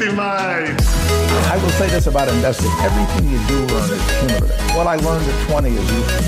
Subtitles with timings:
[0.00, 0.88] Equity Mates.
[1.50, 2.70] I will say this about investing.
[2.80, 4.74] Everything you do learn is cumulative.
[4.74, 6.24] What I learned at 20 is useful.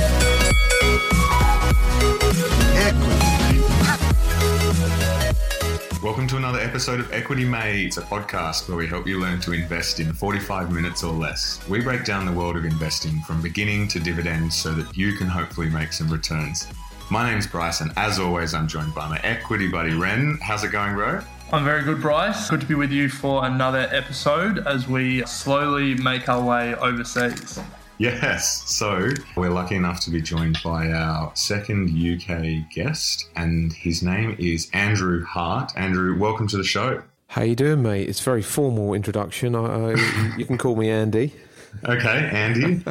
[6.03, 9.53] Welcome to another episode of Equity Mates, a podcast where we help you learn to
[9.53, 11.67] invest in 45 minutes or less.
[11.67, 15.29] We break down the world of investing from beginning to dividends so that you can
[15.29, 16.67] hopefully make some returns.
[17.11, 20.39] My name's Bryce, and as always, I'm joined by my equity buddy Ren.
[20.43, 21.23] How's it going, bro?
[21.53, 22.49] I'm very good, Bryce.
[22.49, 27.61] Good to be with you for another episode as we slowly make our way overseas.
[27.99, 34.03] Yes, so we're lucky enough to be joined by our second UK guest, and his
[34.03, 35.73] name is Andrew Hart.
[35.77, 37.03] Andrew, welcome to the show.
[37.27, 38.09] How you doing, mate?
[38.09, 39.55] It's a very formal introduction.
[39.55, 41.35] I, I, you can call me Andy.
[41.85, 42.83] Okay, Andy.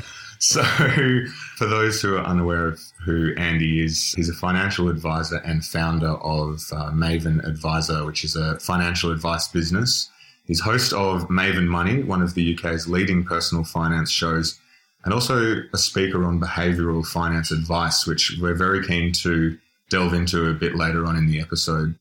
[0.42, 0.64] So,
[1.56, 6.10] for those who are unaware of who Andy is, he's a financial advisor and founder
[6.10, 10.10] of uh, Maven Advisor, which is a financial advice business.
[10.46, 14.60] He's host of Maven Money, one of the UK's leading personal finance shows,
[15.06, 19.56] and also a speaker on behavioral finance advice, which we're very keen to
[19.92, 21.94] delve into a bit later on in the episode.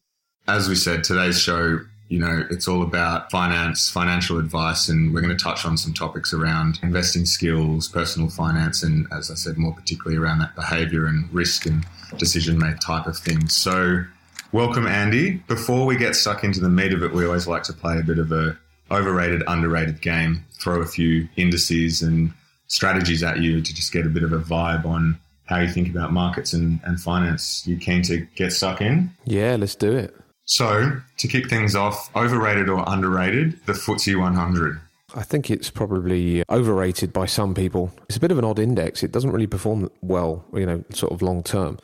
[0.48, 5.20] As we said, today's show, you know, it's all about finance, financial advice, and we're
[5.20, 9.56] going to touch on some topics around investing skills, personal finance, and as I said,
[9.56, 11.86] more particularly around that behavior and risk and
[12.18, 13.54] decision make type of things.
[13.54, 14.02] So,
[14.50, 15.34] welcome, Andy.
[15.46, 18.02] Before we get stuck into the meat of it, we always like to play a
[18.02, 18.58] bit of a
[18.90, 22.32] overrated, underrated game, throw a few indices and
[22.66, 25.88] strategies at you to just get a bit of a vibe on how you think
[25.88, 27.64] about markets and, and finance.
[27.68, 29.12] You keen to get stuck in?
[29.26, 30.16] Yeah, let's do it.
[30.50, 34.80] So, to kick things off, overrated or underrated, the FTSE 100.
[35.14, 37.92] I think it's probably overrated by some people.
[38.08, 39.04] It's a bit of an odd index.
[39.04, 41.78] It doesn't really perform well, you know, sort of long term,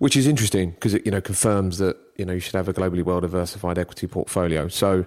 [0.00, 2.74] which is interesting because it, you know, confirms that, you know, you should have a
[2.74, 4.68] globally well diversified equity portfolio.
[4.68, 5.06] So,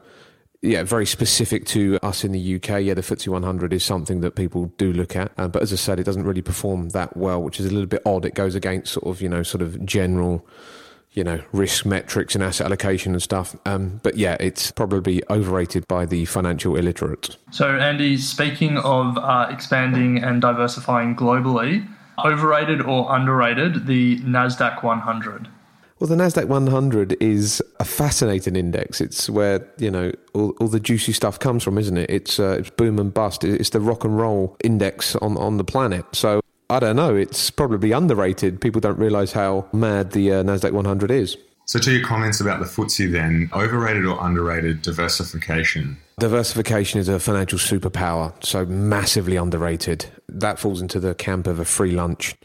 [0.63, 2.81] yeah, very specific to us in the UK.
[2.81, 5.31] Yeah, the FTSE 100 is something that people do look at.
[5.38, 7.85] Uh, but as I said, it doesn't really perform that well, which is a little
[7.85, 8.25] bit odd.
[8.25, 10.44] It goes against sort of, you know, sort of general,
[11.13, 13.56] you know, risk metrics and asset allocation and stuff.
[13.66, 17.38] Um, but yeah, it's probably overrated by the financial illiterate.
[17.51, 21.88] So, Andy, speaking of uh, expanding and diversifying globally,
[22.23, 25.47] overrated or underrated, the NASDAQ 100?
[26.00, 29.00] Well, the Nasdaq 100 is a fascinating index.
[29.00, 32.09] It's where you know all, all the juicy stuff comes from, isn't it?
[32.09, 33.46] It's uh, it's boom and bust.
[33.46, 36.03] It's the rock and roll index on on the planet.
[36.12, 36.41] So
[36.73, 37.16] I don't know.
[37.16, 38.59] It's probably underrated.
[38.59, 41.38] People don't realize how mad the uh, Nasdaq 100 is.
[41.66, 45.97] So, to your comments about the FTSE, then, overrated or underrated diversification?
[46.17, 50.07] Diversification is a financial superpower, so massively underrated.
[50.28, 52.35] That falls into the camp of a free lunch.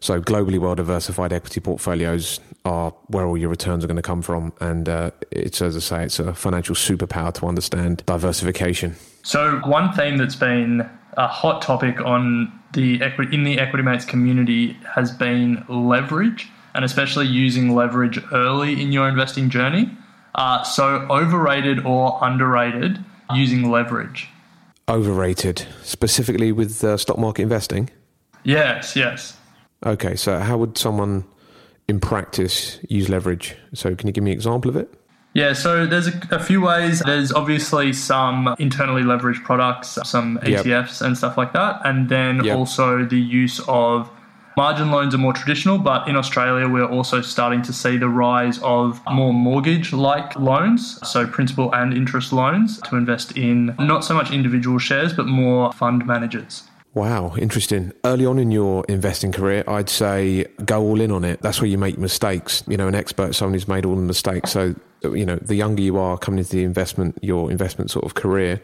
[0.00, 4.20] So globally well diversified equity portfolios are where all your returns are going to come
[4.20, 8.96] from, and uh, it's as I say, it's a financial superpower to understand diversification.
[9.22, 14.04] So one theme that's been a hot topic on the equity in the equity mates
[14.04, 19.90] community has been leverage, and especially using leverage early in your investing journey.
[20.34, 24.28] Uh, so overrated or underrated using leverage?
[24.88, 27.90] Overrated, specifically with uh, stock market investing.
[28.44, 29.36] Yes, yes.
[29.84, 31.24] Okay, so how would someone
[31.88, 33.56] in practice use leverage?
[33.74, 34.92] So, can you give me an example of it?
[35.32, 37.00] Yeah, so there's a, a few ways.
[37.00, 41.06] There's obviously some internally leveraged products, some ETFs Yep.
[41.06, 42.56] and stuff like that, and then Yep.
[42.56, 44.10] also the use of
[44.56, 48.58] Margin loans are more traditional, but in Australia, we're also starting to see the rise
[48.62, 54.12] of more mortgage like loans, so principal and interest loans to invest in not so
[54.14, 56.64] much individual shares, but more fund managers.
[56.92, 57.92] Wow, interesting.
[58.04, 61.40] Early on in your investing career, I'd say go all in on it.
[61.40, 62.64] That's where you make mistakes.
[62.66, 64.50] You know, an expert, someone who's made all the mistakes.
[64.50, 68.14] So, you know, the younger you are coming into the investment, your investment sort of
[68.14, 68.60] career,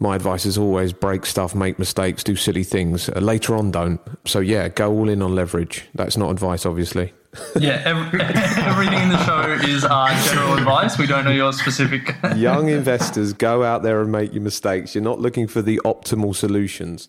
[0.00, 3.08] my advice is always break stuff, make mistakes, do silly things.
[3.08, 4.00] Uh, later on, don't.
[4.24, 5.88] So, yeah, go all in on leverage.
[5.94, 7.12] That's not advice, obviously.
[7.60, 10.98] yeah, every, everything in the show is uh, general advice.
[10.98, 12.16] We don't know your specific.
[12.34, 14.96] Young investors, go out there and make your mistakes.
[14.96, 17.08] You're not looking for the optimal solutions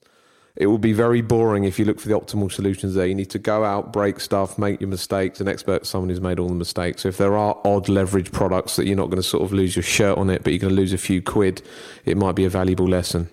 [0.56, 3.06] it will be very boring if you look for the optimal solutions there.
[3.06, 5.40] You need to go out, break stuff, make your mistakes.
[5.40, 7.04] An expert, someone who's made all the mistakes.
[7.04, 9.76] So if there are odd leverage products that you're not going to sort of lose
[9.76, 11.62] your shirt on it, but you're going to lose a few quid,
[12.06, 13.30] it might be a valuable lesson.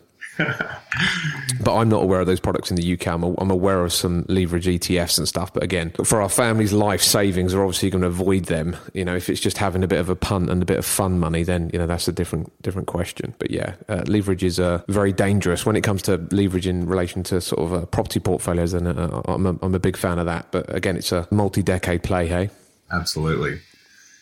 [1.60, 3.08] But I'm not aware of those products in the UK.
[3.08, 5.52] I'm, I'm, aware of some leverage ETFs and stuff.
[5.52, 8.76] But again, for our family's life savings, we're obviously going to avoid them.
[8.94, 10.86] You know, if it's just having a bit of a punt and a bit of
[10.86, 13.34] fun money, then you know that's a different different question.
[13.38, 17.22] But yeah, uh, leverage is uh, very dangerous when it comes to leverage in relation
[17.24, 18.74] to sort of uh, property portfolios.
[18.74, 20.52] And uh, I'm, a, I'm a big fan of that.
[20.52, 22.26] But again, it's a multi-decade play.
[22.26, 22.50] Hey,
[22.92, 23.60] absolutely.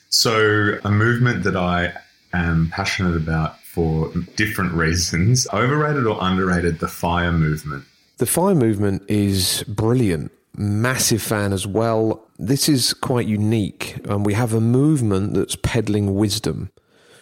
[0.08, 1.92] So a movement that I
[2.32, 5.46] am passionate about for different reasons.
[5.52, 7.84] Overrated or underrated, the FIRE movement?
[8.16, 10.32] The FIRE movement is brilliant.
[10.56, 12.26] Massive fan as well.
[12.38, 13.98] This is quite unique.
[14.08, 16.70] And we have a movement that's peddling wisdom.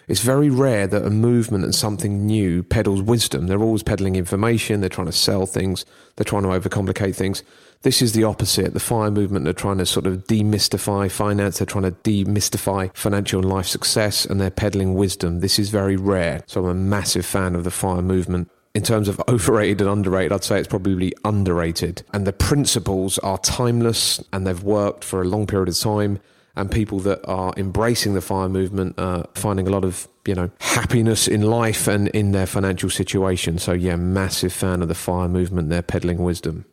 [0.07, 3.49] It's very rare that a movement and something new peddles wisdom.
[3.49, 5.85] They're always peddling information, they're trying to sell things,
[6.15, 7.43] they're trying to overcomplicate things.
[7.85, 8.73] This is the opposite.
[8.73, 13.43] The FIRE movement are trying to sort of demystify finance, they're trying to demystify financial
[13.43, 15.41] and life success, and they're peddling wisdom.
[15.41, 16.43] This is very rare.
[16.47, 18.51] So I'm a massive fan of the FIRE movement.
[18.75, 22.03] In terms of overrated and underrated, I'd say it's probably underrated.
[22.15, 26.21] And the principles are timeless and they've worked for a long period of time
[26.57, 30.51] and people that are embracing the fire movement are finding a lot of you know
[30.61, 35.29] happiness in life and in their financial situation so yeah massive fan of the fire
[35.29, 36.65] movement they're peddling wisdom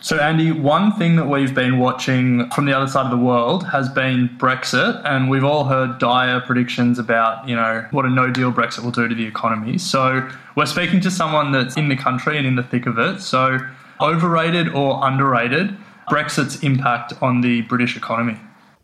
[0.00, 3.66] so, Andy, one thing that we've been watching from the other side of the world
[3.68, 8.30] has been Brexit, and we've all heard dire predictions about, you know, what a no
[8.30, 9.78] deal Brexit will do to the economy.
[9.78, 13.20] So, we're speaking to someone that's in the country and in the thick of it.
[13.20, 13.58] So,
[14.00, 15.76] overrated or underrated,
[16.10, 18.38] Brexit's impact on the British economy?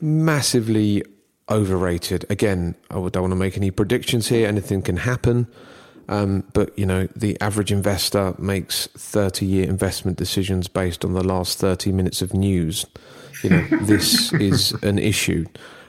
[0.05, 1.03] massively
[1.51, 2.25] overrated.
[2.31, 4.47] Again, I don't want to make any predictions here.
[4.47, 5.49] Anything can happen.
[6.09, 11.59] Um, but you know, the average investor makes thirty-year investment decisions based on the last
[11.59, 12.87] thirty minutes of news.
[13.43, 15.47] You know, this is an issue.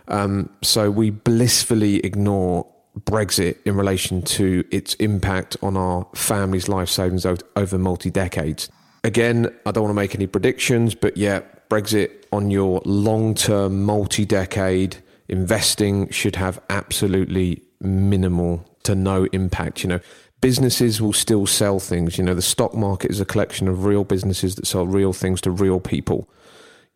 [0.07, 2.67] Um, so we blissfully ignore
[3.01, 8.69] Brexit in relation to its impact on our families' life savings over multi decades.
[9.03, 13.83] Again, I don't want to make any predictions, but yeah, Brexit on your long term,
[13.83, 14.97] multi decade
[15.27, 19.83] investing should have absolutely minimal to no impact.
[19.83, 19.99] You know,
[20.41, 22.17] businesses will still sell things.
[22.17, 25.41] You know, the stock market is a collection of real businesses that sell real things
[25.41, 26.29] to real people.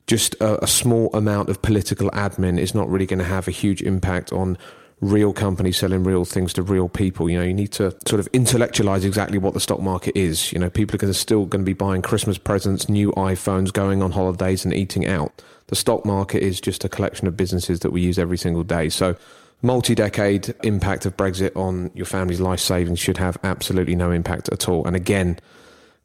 [0.07, 3.51] Just a, a small amount of political admin is not really going to have a
[3.51, 4.57] huge impact on
[5.01, 7.29] real companies selling real things to real people.
[7.29, 10.51] You know, you need to sort of intellectualize exactly what the stock market is.
[10.51, 14.11] You know, people are still going to be buying Christmas presents, new iPhones, going on
[14.11, 15.41] holidays and eating out.
[15.67, 18.89] The stock market is just a collection of businesses that we use every single day.
[18.89, 19.15] So
[19.61, 24.69] multi-decade impact of Brexit on your family's life savings should have absolutely no impact at
[24.69, 24.85] all.
[24.85, 25.39] And again,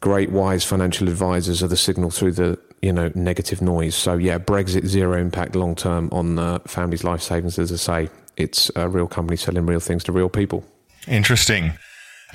[0.01, 3.95] great wise financial advisors are the signal through the you know negative noise.
[3.95, 7.59] So yeah, Brexit zero impact long term on uh, families' life savings.
[7.59, 10.65] As I say, it's a real company selling real things to real people.
[11.07, 11.73] Interesting.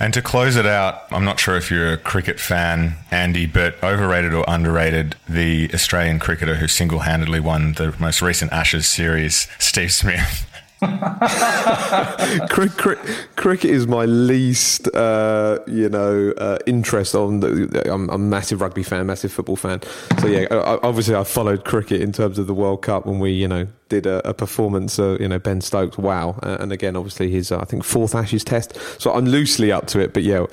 [0.01, 3.75] And to close it out, I'm not sure if you're a cricket fan, Andy, but
[3.83, 9.49] overrated or underrated, the Australian cricketer who single handedly won the most recent Ashes series,
[9.59, 10.48] Steve Smith.
[12.49, 17.41] cricket is my least, uh, you know, uh, interest on.
[17.41, 19.81] The, I'm, a massive rugby fan, massive football fan.
[20.19, 23.47] So yeah, obviously I followed cricket in terms of the World Cup when we, you
[23.47, 24.97] know, did a, a performance.
[24.99, 28.45] Uh, you know, Ben Stokes, wow, and again, obviously his, uh, I think, fourth Ashes
[28.45, 28.77] Test.
[29.01, 30.13] So I'm loosely up to it.
[30.13, 30.45] But yeah,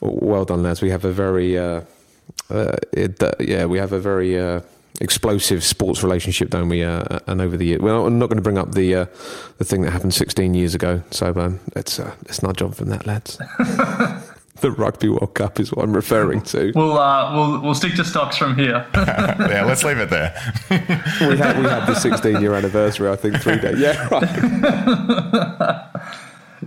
[0.00, 0.82] well done, lads.
[0.82, 1.82] We have a very, uh,
[2.50, 4.62] uh, it, yeah, we have a very
[5.00, 6.84] explosive sports relationship, don't we?
[6.84, 9.06] Uh, and over the year, well, I'm not going to bring up the uh,
[9.58, 11.02] the thing that happened 16 years ago.
[11.10, 13.38] So um, let's uh, let's nudge on from that, lads.
[14.60, 16.72] the Rugby World Cup is what I'm referring to.
[16.74, 18.86] We'll uh, we'll we'll stick to stocks from here.
[18.94, 20.34] yeah, let's leave it there.
[20.70, 23.78] we had we had the 16 year anniversary, I think, three days.
[23.80, 25.86] Yeah, right.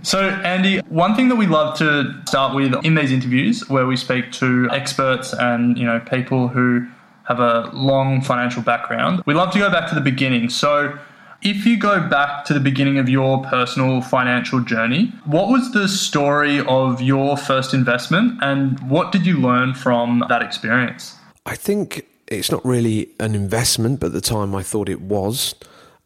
[0.02, 3.96] So, Andy, one thing that we love to start with in these interviews, where we
[3.96, 6.86] speak to experts and you know people who
[7.24, 9.22] have a long financial background.
[9.26, 10.50] We love to go back to the beginning.
[10.50, 10.98] So,
[11.42, 15.88] if you go back to the beginning of your personal financial journey, what was the
[15.88, 21.14] story of your first investment and what did you learn from that experience?
[21.44, 25.54] I think it's not really an investment, but at the time I thought it was.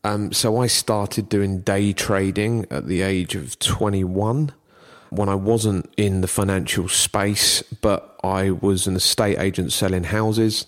[0.02, 4.52] Um, so I started doing day trading at the age of 21
[5.10, 10.66] when I wasn't in the financial space, but I was an estate agent selling houses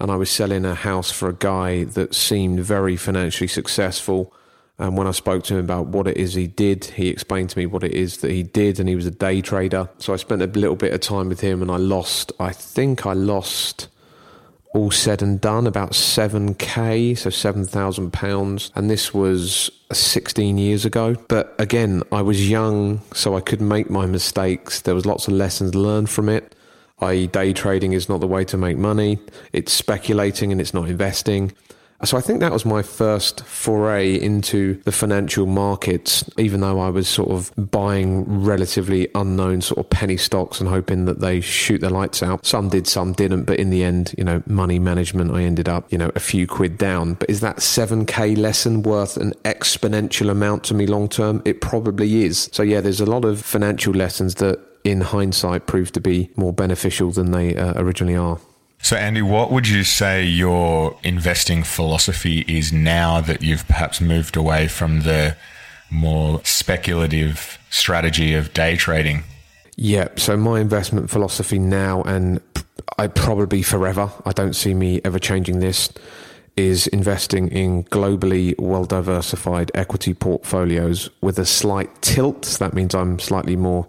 [0.00, 4.32] and I was selling a house for a guy that seemed very financially successful.
[4.78, 7.58] And when I spoke to him about what it is he did, he explained to
[7.58, 9.90] me what it is that he did, and he was a day trader.
[9.98, 13.04] So I spent a little bit of time with him, and I lost, I think
[13.04, 13.88] I lost
[14.72, 18.70] all said and done, about 7k, so £7,000.
[18.74, 21.16] And this was 16 years ago.
[21.28, 24.80] But again, I was young, so I could make my mistakes.
[24.82, 26.54] There was lots of lessons learned from it.
[27.00, 29.18] I.e., day trading is not the way to make money.
[29.52, 31.52] It's speculating and it's not investing.
[32.02, 36.88] So I think that was my first foray into the financial markets, even though I
[36.88, 41.82] was sort of buying relatively unknown sort of penny stocks and hoping that they shoot
[41.82, 42.46] their lights out.
[42.46, 45.92] Some did, some didn't, but in the end, you know, money management, I ended up,
[45.92, 47.14] you know, a few quid down.
[47.14, 51.42] But is that 7K lesson worth an exponential amount to me long term?
[51.44, 52.48] It probably is.
[52.50, 56.52] So yeah, there's a lot of financial lessons that in hindsight prove to be more
[56.52, 58.38] beneficial than they uh, originally are.
[58.82, 64.36] So, Andy, what would you say your investing philosophy is now that you've perhaps moved
[64.36, 65.36] away from the
[65.90, 69.24] more speculative strategy of day trading?
[69.76, 72.40] Yeah, so my investment philosophy now, and
[72.98, 75.90] I probably forever, I don't see me ever changing this,
[76.56, 82.42] is investing in globally well diversified equity portfolios with a slight tilt.
[82.60, 83.88] That means I'm slightly more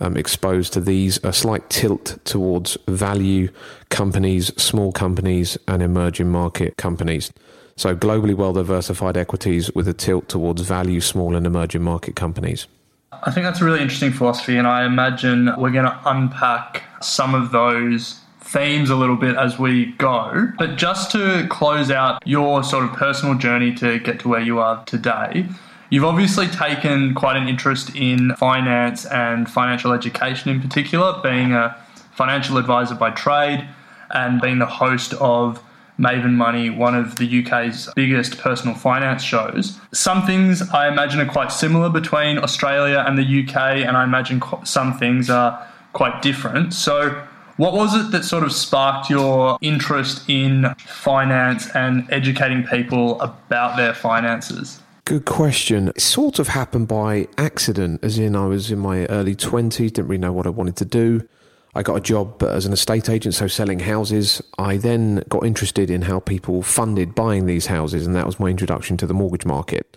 [0.00, 3.50] um, exposed to these, a slight tilt towards value
[3.90, 7.32] companies, small companies, and emerging market companies.
[7.76, 12.66] So, globally well diversified equities with a tilt towards value, small, and emerging market companies.
[13.12, 17.34] I think that's a really interesting philosophy, and I imagine we're going to unpack some
[17.34, 20.52] of those themes a little bit as we go.
[20.58, 24.58] But just to close out your sort of personal journey to get to where you
[24.58, 25.46] are today,
[25.90, 31.76] You've obviously taken quite an interest in finance and financial education in particular, being a
[32.12, 33.68] financial advisor by trade
[34.12, 35.60] and being the host of
[35.98, 39.80] Maven Money, one of the UK's biggest personal finance shows.
[39.92, 44.40] Some things I imagine are quite similar between Australia and the UK, and I imagine
[44.62, 45.60] some things are
[45.92, 46.72] quite different.
[46.72, 47.20] So,
[47.56, 53.76] what was it that sort of sparked your interest in finance and educating people about
[53.76, 54.80] their finances?
[55.10, 55.88] Good question.
[55.88, 60.06] It sort of happened by accident, as in I was in my early 20s, didn't
[60.06, 61.26] really know what I wanted to do.
[61.74, 64.40] I got a job as an estate agent, so selling houses.
[64.56, 68.50] I then got interested in how people funded buying these houses, and that was my
[68.50, 69.96] introduction to the mortgage market.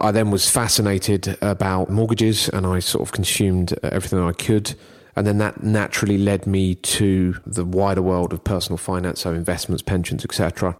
[0.00, 4.74] I then was fascinated about mortgages, and I sort of consumed everything I could.
[5.14, 9.80] And then that naturally led me to the wider world of personal finance, so investments,
[9.80, 10.76] pensions, etc.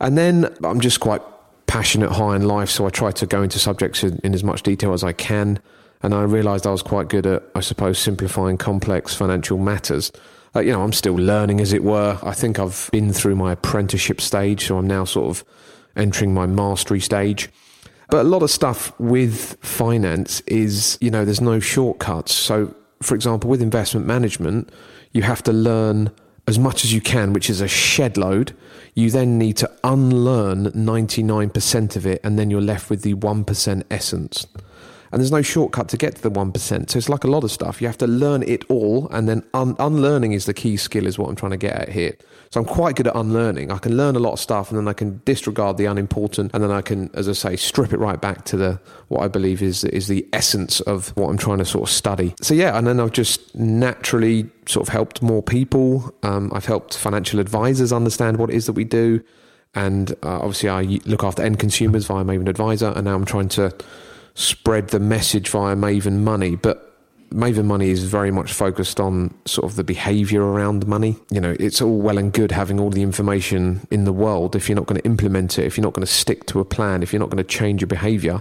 [0.00, 1.22] And then I'm just quite
[1.68, 4.64] passionate high in life, so I try to go into subjects in, in as much
[4.64, 5.60] detail as I can.
[6.02, 10.10] And I realised I was quite good at, I suppose, simplifying complex financial matters.
[10.56, 12.18] Uh, you know, I'm still learning, as it were.
[12.22, 15.44] I think I've been through my apprenticeship stage, so I'm now sort of
[15.94, 17.50] entering my mastery stage.
[18.10, 22.32] But a lot of stuff with finance is, you know, there's no shortcuts.
[22.32, 24.70] So, for example, with investment management,
[25.12, 26.10] you have to learn
[26.46, 28.54] as much as you can, which is a shed load.
[28.98, 33.84] You then need to unlearn 99% of it, and then you're left with the 1%
[33.92, 34.44] essence.
[35.12, 36.90] And there's no shortcut to get to the 1%.
[36.90, 37.80] So it's like a lot of stuff.
[37.80, 41.16] You have to learn it all, and then un- unlearning is the key skill, is
[41.16, 42.16] what I'm trying to get at here.
[42.50, 43.70] So I'm quite good at unlearning.
[43.70, 46.62] I can learn a lot of stuff, and then I can disregard the unimportant, and
[46.62, 49.62] then I can, as I say, strip it right back to the what I believe
[49.62, 52.34] is is the essence of what I'm trying to sort of study.
[52.40, 56.14] So yeah, and then I've just naturally sort of helped more people.
[56.22, 59.22] Um, I've helped financial advisors understand what it is that we do.
[59.74, 63.50] And uh, obviously, I look after end consumers via Maven Advisor, and now I'm trying
[63.50, 63.74] to
[64.34, 66.56] spread the message via Maven Money.
[66.56, 66.87] But
[67.30, 71.16] Maven Money is very much focused on sort of the behavior around money.
[71.30, 74.56] You know, it's all well and good having all the information in the world.
[74.56, 76.64] If you're not going to implement it, if you're not going to stick to a
[76.64, 78.40] plan, if you're not going to change your behavior,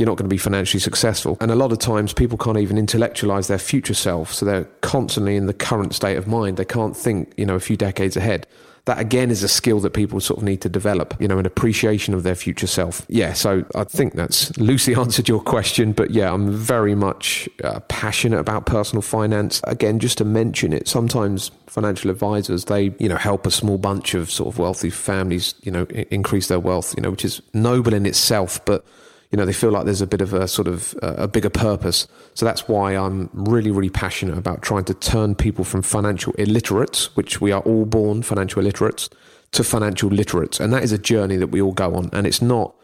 [0.00, 1.36] you're not going to be financially successful.
[1.42, 4.32] And a lot of times people can't even intellectualize their future self.
[4.32, 6.56] So they're constantly in the current state of mind.
[6.56, 8.46] They can't think, you know, a few decades ahead.
[8.86, 11.44] That again is a skill that people sort of need to develop, you know, an
[11.44, 13.04] appreciation of their future self.
[13.08, 17.80] Yeah, so I think that's loosely answered your question, but yeah, I'm very much uh,
[17.80, 19.60] passionate about personal finance.
[19.64, 24.14] Again, just to mention it, sometimes financial advisors they you know help a small bunch
[24.14, 27.94] of sort of wealthy families you know increase their wealth you know which is noble
[27.94, 28.84] in itself but
[29.30, 31.50] you know they feel like there's a bit of a sort of uh, a bigger
[31.50, 32.06] purpose.
[32.34, 37.14] So that's why i'm really really passionate about trying to turn people from financial illiterates
[37.16, 39.08] which we are all born financial illiterates
[39.52, 40.60] to financial literates.
[40.60, 42.08] And that is a journey that we all go on.
[42.12, 42.74] And it's not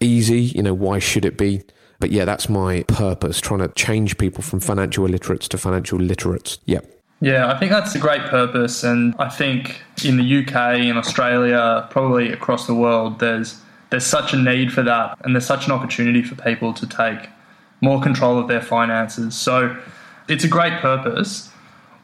[0.00, 1.62] easy you know why should it be?
[2.00, 6.58] But yeah that's my purpose trying to change people from financial illiterates to financial literates.
[6.64, 6.80] Yeah.
[7.20, 8.82] Yeah, I think that's a great purpose.
[8.82, 13.62] And I think in the UK, in Australia, probably across the world, there's
[13.92, 17.28] there's such a need for that and there's such an opportunity for people to take
[17.82, 19.36] more control of their finances.
[19.36, 19.76] So
[20.28, 21.50] it's a great purpose.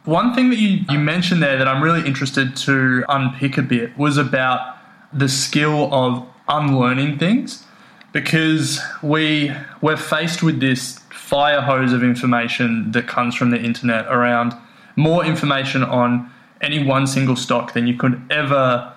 [0.05, 3.97] One thing that you, you mentioned there that I'm really interested to unpick a bit
[3.97, 4.77] was about
[5.15, 7.65] the skill of unlearning things
[8.13, 14.05] because we we're faced with this fire hose of information that comes from the internet
[14.09, 14.53] around
[14.97, 16.31] more information on
[16.61, 18.93] any one single stock than you could ever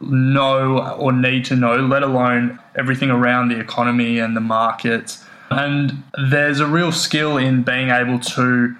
[0.00, 5.24] know or need to know, let alone everything around the economy and the markets.
[5.50, 8.76] And there's a real skill in being able to,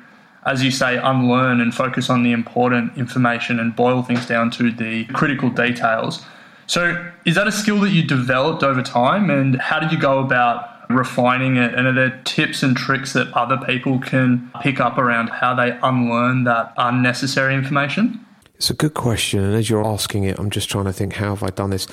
[0.46, 4.70] as you say, unlearn and focus on the important information and boil things down to
[4.70, 6.24] the critical details.
[6.66, 9.28] So, is that a skill that you developed over time?
[9.28, 11.74] And how did you go about refining it?
[11.74, 15.76] And are there tips and tricks that other people can pick up around how they
[15.82, 18.24] unlearn that unnecessary information?
[18.60, 19.42] It's a good question.
[19.42, 21.86] And as you're asking it, I'm just trying to think, how have I done this?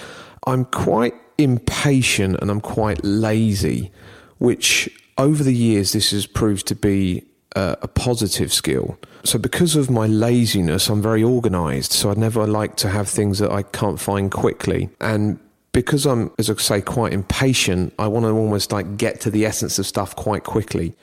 [0.46, 3.90] I'm quite impatient and I'm quite lazy,
[4.40, 7.24] which over the years, this has proved to be
[7.56, 8.98] a, a positive skill.
[9.24, 11.94] So, because of my laziness, I'm very organized.
[11.94, 14.90] So, I'd never like to have things that I can't find quickly.
[15.00, 15.40] And
[15.72, 19.46] because I'm, as I say, quite impatient, I want to almost like get to the
[19.46, 20.98] essence of stuff quite quickly.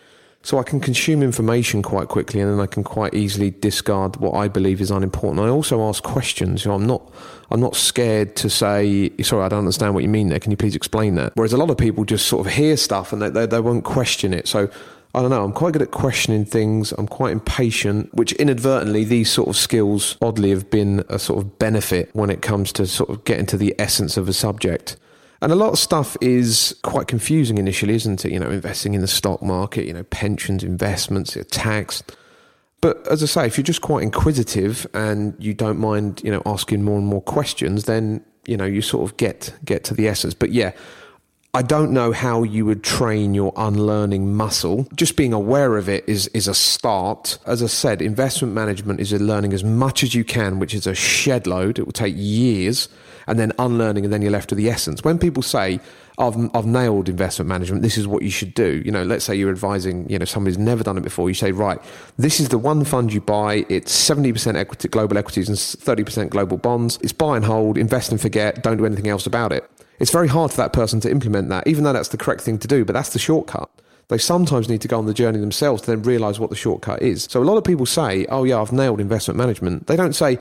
[0.44, 4.34] So I can consume information quite quickly and then I can quite easily discard what
[4.34, 5.40] I believe is unimportant.
[5.40, 6.64] I also ask questions.
[6.64, 7.10] You know, I'm not
[7.50, 10.38] I'm not scared to say, sorry, I don't understand what you mean there.
[10.38, 11.32] Can you please explain that?
[11.34, 13.84] Whereas a lot of people just sort of hear stuff and they, they, they won't
[13.84, 14.46] question it.
[14.46, 14.68] So
[15.14, 15.44] I don't know.
[15.44, 16.92] I'm quite good at questioning things.
[16.92, 21.58] I'm quite impatient, which inadvertently, these sort of skills oddly have been a sort of
[21.58, 24.96] benefit when it comes to sort of getting to the essence of a subject.
[25.44, 28.32] And a lot of stuff is quite confusing initially, isn't it?
[28.32, 32.02] You know, investing in the stock market, you know, pensions, investments, tax.
[32.80, 36.40] But as I say, if you're just quite inquisitive and you don't mind, you know,
[36.46, 40.08] asking more and more questions, then you know you sort of get get to the
[40.08, 40.32] essence.
[40.32, 40.72] But yeah,
[41.52, 44.88] I don't know how you would train your unlearning muscle.
[44.94, 47.38] Just being aware of it is, is a start.
[47.46, 50.94] As I said, investment management is learning as much as you can, which is a
[50.94, 51.78] shed load.
[51.78, 52.88] It will take years.
[53.26, 55.02] And then unlearning, and then you're left with the essence.
[55.02, 55.80] When people say,
[56.18, 58.82] I've, I've nailed investment management, this is what you should do.
[58.84, 61.28] You know, let's say you're advising, you know, somebody who's never done it before.
[61.28, 61.78] You say, right,
[62.18, 63.64] this is the one fund you buy.
[63.68, 66.98] It's 70% equity, global equities and 30% global bonds.
[67.02, 69.68] It's buy and hold, invest and forget, don't do anything else about it.
[69.98, 72.58] It's very hard for that person to implement that, even though that's the correct thing
[72.58, 73.70] to do, but that's the shortcut.
[74.08, 77.00] They sometimes need to go on the journey themselves to then realize what the shortcut
[77.00, 77.24] is.
[77.24, 79.86] So a lot of people say, oh, yeah, I've nailed investment management.
[79.86, 80.38] They don't say,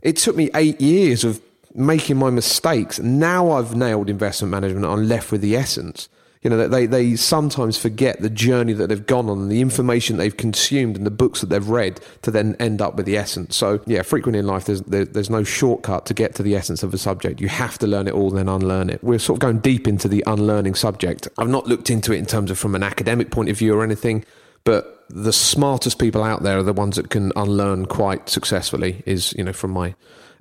[0.00, 1.40] it took me eight years of
[1.74, 2.98] making my mistakes.
[2.98, 4.84] Now I've nailed investment management.
[4.86, 6.08] I'm left with the essence.
[6.42, 10.36] You know, they, they sometimes forget the journey that they've gone on the information they've
[10.36, 13.54] consumed and the books that they've read to then end up with the essence.
[13.54, 16.82] So, yeah, frequently in life, there's, there, there's no shortcut to get to the essence
[16.82, 17.40] of a subject.
[17.40, 19.04] You have to learn it all, then unlearn it.
[19.04, 21.28] We're sort of going deep into the unlearning subject.
[21.38, 23.84] I've not looked into it in terms of from an academic point of view or
[23.84, 24.24] anything,
[24.64, 29.32] but the smartest people out there are the ones that can unlearn quite successfully, is,
[29.34, 29.94] you know, from my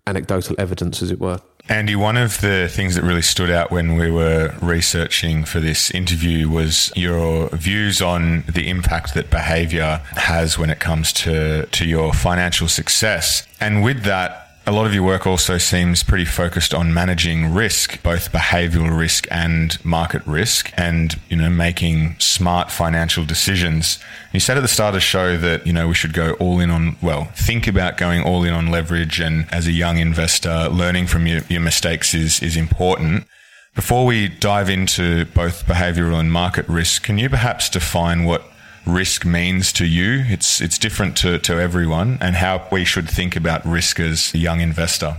[0.08, 1.40] anecdotal evidence, as it were.
[1.70, 5.92] Andy, one of the things that really stood out when we were researching for this
[5.92, 11.86] interview was your views on the impact that behavior has when it comes to, to
[11.86, 13.48] your financial success.
[13.60, 18.02] And with that, a lot of your work also seems pretty focused on managing risk,
[18.04, 24.00] both behavioral risk and market risk, and you know making smart financial decisions.
[24.32, 26.62] You said at the start of the show that you know we should go all
[26.62, 30.70] in on well, think about going all in on leverage, and as a young investor,
[30.70, 33.28] learning from your, your mistakes is is important.
[33.76, 38.44] Before we dive into both behavioral and market risk, can you perhaps define what
[38.86, 40.24] risk means to you.
[40.28, 44.38] It's it's different to, to everyone, and how we should think about risk as a
[44.38, 45.18] young investor.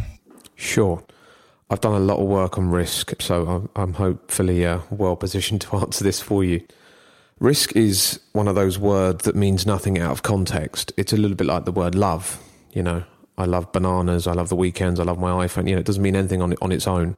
[0.56, 1.02] Sure.
[1.70, 5.62] I've done a lot of work on risk, so I'm, I'm hopefully uh, well positioned
[5.62, 6.60] to answer this for you.
[7.40, 10.92] Risk is one of those words that means nothing out of context.
[10.96, 12.40] It's a little bit like the word love.
[12.72, 13.04] You know,
[13.36, 15.68] I love bananas, I love the weekends, I love my iPhone.
[15.68, 17.16] You know, it doesn't mean anything on, on its own.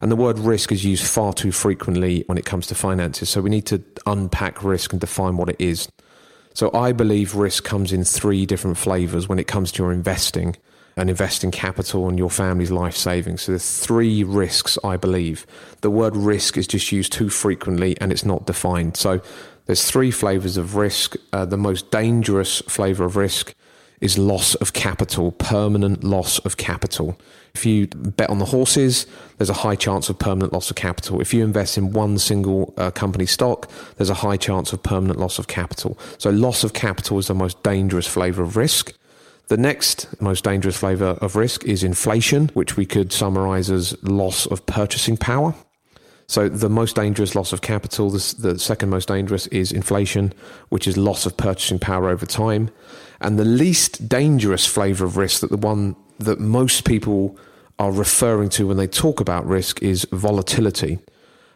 [0.00, 3.30] And the word risk is used far too frequently when it comes to finances.
[3.30, 5.88] So we need to unpack risk and define what it is.
[6.52, 10.56] So I believe risk comes in three different flavors when it comes to your investing
[10.96, 13.42] and investing capital and your family's life savings.
[13.42, 15.46] So there's three risks, I believe.
[15.80, 18.96] The word risk is just used too frequently and it's not defined.
[18.96, 19.20] So
[19.66, 21.16] there's three flavors of risk.
[21.32, 23.54] Uh, the most dangerous flavor of risk
[24.00, 27.18] is loss of capital, permanent loss of capital.
[27.54, 29.06] If you bet on the horses,
[29.38, 31.20] there's a high chance of permanent loss of capital.
[31.20, 35.20] If you invest in one single uh, company stock, there's a high chance of permanent
[35.20, 35.96] loss of capital.
[36.18, 38.92] So, loss of capital is the most dangerous flavor of risk.
[39.48, 44.46] The next most dangerous flavor of risk is inflation, which we could summarize as loss
[44.46, 45.54] of purchasing power.
[46.26, 50.32] So the most dangerous loss of capital, the, the, second most dangerous is inflation,
[50.70, 52.70] which is loss of purchasing power over time.
[53.24, 57.38] And the least dangerous flavor of risk, that the one that most people
[57.78, 60.98] are referring to when they talk about risk, is volatility.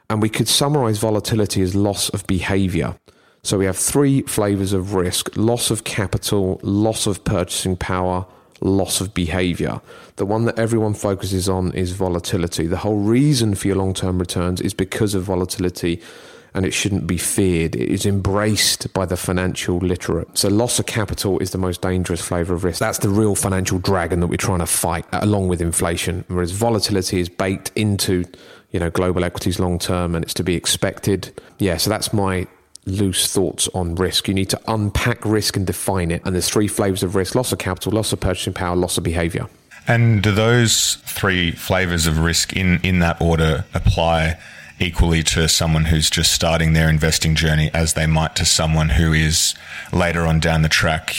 [0.08, 2.98] And we could summarize volatility as loss of behavior.
[3.42, 8.24] So we have three flavors of risk loss of capital, loss of purchasing power,
[8.62, 9.82] loss of behavior.
[10.16, 12.66] The one that everyone focuses on is volatility.
[12.66, 16.00] The whole reason for your long term returns is because of volatility
[16.58, 17.76] and it shouldn't be feared.
[17.76, 20.36] It is embraced by the financial literate.
[20.36, 22.80] So, loss of capital is the most dangerous flavor of risk.
[22.80, 26.24] That's the real financial dragon that we're trying to fight, uh, along with inflation.
[26.26, 28.24] Whereas volatility is baked into,
[28.72, 31.32] you know, global equities long term, and it's to be expected.
[31.60, 32.48] Yeah, so that's my
[32.86, 34.26] loose thoughts on risk.
[34.26, 36.22] You need to unpack risk and define it.
[36.24, 39.04] And there's three flavors of risk loss of capital, loss of purchasing power, loss of
[39.04, 39.46] behavior.
[39.86, 44.40] And do those three flavors of risk in, in that order apply
[44.80, 49.12] equally to someone who's just starting their investing journey as they might to someone who
[49.12, 49.54] is
[49.92, 51.14] later on down the track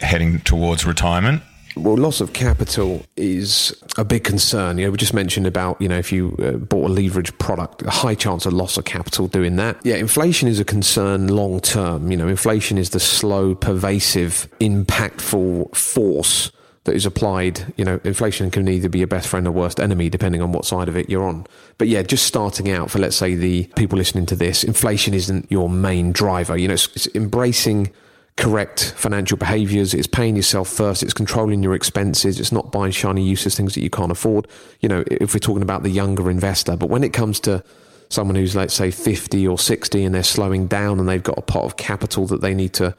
[0.00, 1.42] heading towards retirement?
[1.74, 4.76] Well, loss of capital is a big concern.
[4.76, 7.82] You know, we just mentioned about, you know, if you uh, bought a leverage product,
[7.82, 9.78] a high chance of loss of capital doing that.
[9.82, 12.10] Yeah, inflation is a concern long term.
[12.10, 16.52] You know, inflation is the slow, pervasive, impactful force
[16.84, 17.72] that is applied.
[17.76, 20.64] You know, inflation can either be your best friend or worst enemy, depending on what
[20.64, 21.46] side of it you're on.
[21.78, 25.50] But yeah, just starting out for, let's say, the people listening to this, inflation isn't
[25.50, 26.56] your main driver.
[26.56, 27.92] You know, it's, it's embracing
[28.36, 29.94] correct financial behaviors.
[29.94, 31.02] It's paying yourself first.
[31.02, 32.40] It's controlling your expenses.
[32.40, 34.48] It's not buying shiny, useless things that you can't afford.
[34.80, 37.62] You know, if we're talking about the younger investor, but when it comes to
[38.08, 41.42] someone who's, let's say, 50 or 60 and they're slowing down and they've got a
[41.42, 42.94] pot of capital that they need to,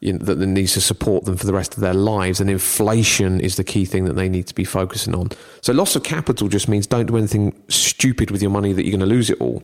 [0.00, 3.40] you know, that needs to support them for the rest of their lives, and inflation
[3.40, 5.30] is the key thing that they need to be focusing on.
[5.60, 8.96] So, loss of capital just means don't do anything stupid with your money that you're
[8.96, 9.62] going to lose it all.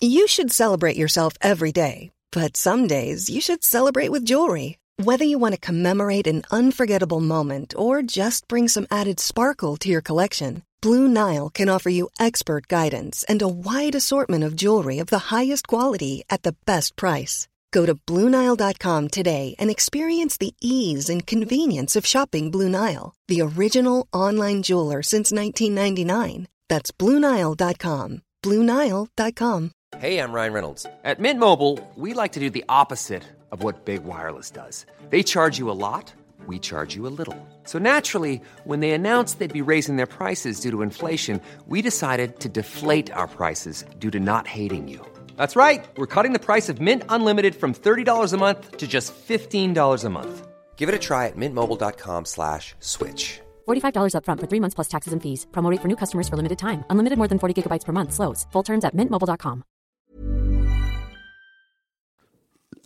[0.00, 4.78] You should celebrate yourself every day but some days you should celebrate with jewelry.
[5.02, 9.88] Whether you want to commemorate an unforgettable moment or just bring some added sparkle to
[9.88, 14.98] your collection, Blue Nile can offer you expert guidance and a wide assortment of jewelry
[14.98, 17.48] of the highest quality at the best price.
[17.72, 23.42] Go to BlueNile.com today and experience the ease and convenience of shopping Blue Nile, the
[23.42, 26.48] original online jeweler since 1999.
[26.68, 28.22] That's BlueNile.com.
[28.42, 29.70] BlueNile.com.
[29.98, 30.86] Hey, I'm Ryan Reynolds.
[31.04, 34.86] At Mint Mobile, we like to do the opposite of what Big Wireless does.
[35.10, 36.12] They charge you a lot,
[36.46, 37.36] we charge you a little.
[37.64, 42.38] So naturally, when they announced they'd be raising their prices due to inflation, we decided
[42.40, 45.04] to deflate our prices due to not hating you.
[45.40, 45.88] That's right.
[45.96, 50.10] We're cutting the price of Mint Unlimited from $30 a month to just $15 a
[50.10, 50.46] month.
[50.76, 53.40] Give it a try at mintmobile.com slash switch.
[53.66, 55.46] $45 upfront for three months plus taxes and fees.
[55.50, 56.84] Promo rate for new customers for limited time.
[56.90, 58.12] Unlimited more than 40 gigabytes per month.
[58.12, 58.46] Slows.
[58.52, 59.64] Full terms at mintmobile.com.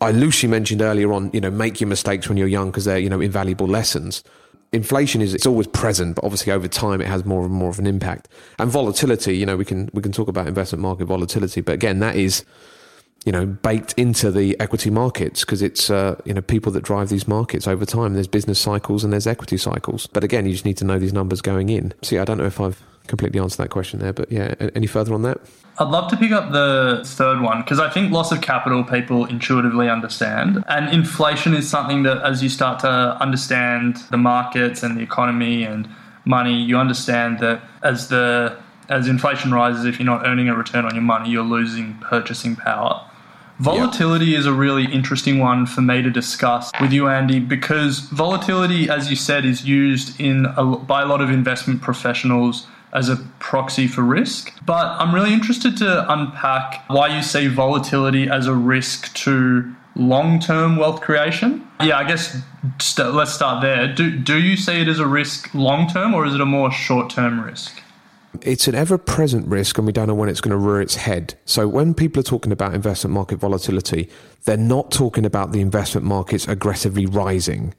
[0.01, 3.03] I loosely mentioned earlier on, you know, make your mistakes when you're young because they're,
[3.03, 4.23] you know, invaluable lessons.
[4.75, 7.79] Inflation is it's always present, but obviously over time it has more and more of
[7.79, 8.29] an impact.
[8.59, 12.01] And volatility, you know, we can we can talk about investment market volatility, but again,
[12.01, 12.45] that is
[13.25, 17.09] you know baked into the equity markets because it's uh, you know people that drive
[17.09, 18.15] these markets over time.
[18.15, 20.07] There's business cycles and there's equity cycles.
[20.07, 21.95] But again, you just need to know these numbers going in.
[22.03, 25.15] See, I don't know if I've completely answer that question there, but yeah, any further
[25.15, 25.41] on that?
[25.79, 29.25] I'd love to pick up the third one because I think loss of capital people
[29.25, 30.63] intuitively understand.
[30.69, 32.89] And inflation is something that, as you start to
[33.21, 35.89] understand the markets and the economy and
[36.25, 38.57] money, you understand that as the
[38.89, 42.55] as inflation rises, if you're not earning a return on your money, you're losing purchasing
[42.55, 43.05] power.
[43.59, 44.41] Volatility yep.
[44.41, 49.11] is a really interesting one for me to discuss with you, Andy, because volatility, as
[49.11, 53.87] you said, is used in a, by a lot of investment professionals as a proxy
[53.87, 54.53] for risk.
[54.65, 60.41] But I'm really interested to unpack why you see volatility as a risk to long
[60.41, 61.67] term wealth creation.
[61.81, 62.41] Yeah, I guess
[62.97, 63.93] let let's start there.
[63.93, 66.71] Do, do you see it as a risk long term or is it a more
[66.71, 67.81] short term risk?
[68.43, 70.97] It's an ever present risk, and we don't know when it's going to rear its
[70.97, 71.35] head.
[71.45, 74.11] So, when people are talking about investment market volatility,
[74.45, 77.75] they're not talking about the investment markets aggressively rising.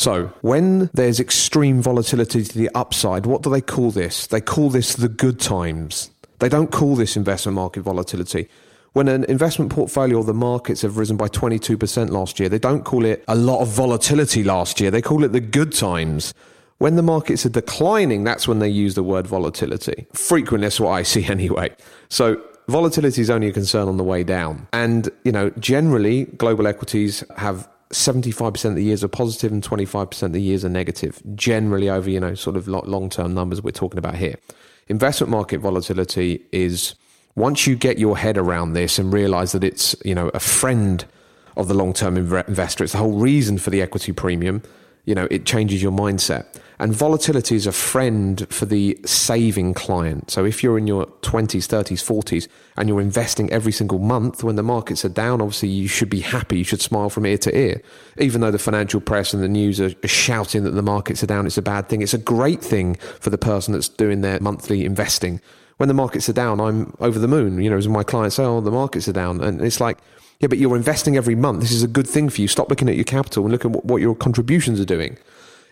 [0.00, 4.26] So, when there's extreme volatility to the upside, what do they call this?
[4.28, 6.10] They call this the good times.
[6.38, 8.48] They don't call this investment market volatility.
[8.94, 12.82] When an investment portfolio or the markets have risen by 22% last year, they don't
[12.82, 14.90] call it a lot of volatility last year.
[14.90, 16.32] They call it the good times.
[16.78, 20.06] When the markets are declining, that's when they use the word volatility.
[20.14, 21.76] Frequently, that's what I see anyway.
[22.08, 24.66] So volatility is only a concern on the way down.
[24.72, 30.22] And, you know, generally, global equities have 75% of the years are positive and 25%
[30.22, 33.72] of the years are negative, generally over, you know, sort of long term numbers we're
[33.72, 34.36] talking about here.
[34.88, 36.94] Investment market volatility is
[37.34, 41.04] once you get your head around this and realize that it's, you know, a friend
[41.56, 44.62] of the long term investor, it's the whole reason for the equity premium,
[45.04, 46.46] you know, it changes your mindset.
[46.78, 50.30] And volatility is a friend for the saving client.
[50.30, 54.56] So if you're in your 20s, 30s, 40s, and you're investing every single month when
[54.56, 56.56] the markets are down, obviously you should be happy.
[56.56, 57.82] You should smile from ear to ear.
[58.18, 61.46] Even though the financial press and the news are shouting that the markets are down,
[61.46, 62.00] it's a bad thing.
[62.00, 65.38] It's a great thing for the person that's doing their monthly investing.
[65.76, 67.60] When the markets are down, I'm over the moon.
[67.60, 69.42] You know, as my clients say, oh, the markets are down.
[69.42, 69.98] And it's like,
[70.40, 71.60] yeah, but you're investing every month.
[71.60, 72.48] This is a good thing for you.
[72.48, 75.18] Stop looking at your capital and look at what your contributions are doing.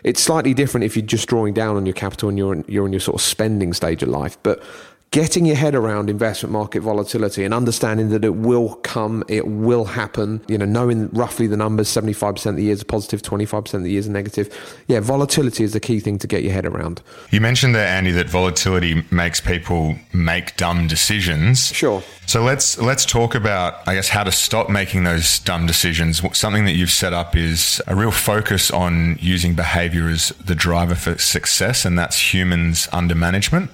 [0.04, 2.87] It's slightly different if you're just drawing down on your capital and you're in, you're
[2.87, 4.37] in your sort of spending stage of life.
[4.42, 4.62] But
[5.10, 9.86] getting your head around investment market volatility and understanding that it will come, it will
[9.86, 13.82] happen, you know, knowing roughly the numbers 75% of the years are positive, 25% of
[13.82, 14.82] the years are negative.
[14.86, 17.00] Yeah, volatility is the key thing to get your head around.
[17.30, 21.68] You mentioned there, Andy, that volatility makes people make dumb decisions.
[21.68, 22.02] Sure.
[22.26, 26.20] So let's let's talk about I guess how to stop making those dumb decisions.
[26.36, 30.94] Something that you've set up is a real focus on using behavior as the driver
[30.94, 33.70] for success and that's humans under management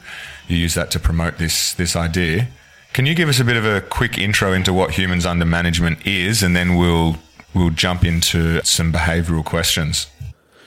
[0.48, 2.48] you use that to promote this this idea.
[2.92, 6.07] Can you give us a bit of a quick intro into what humans under management
[6.07, 7.16] is, and then we'll
[7.54, 10.09] we'll jump into some behavioural questions.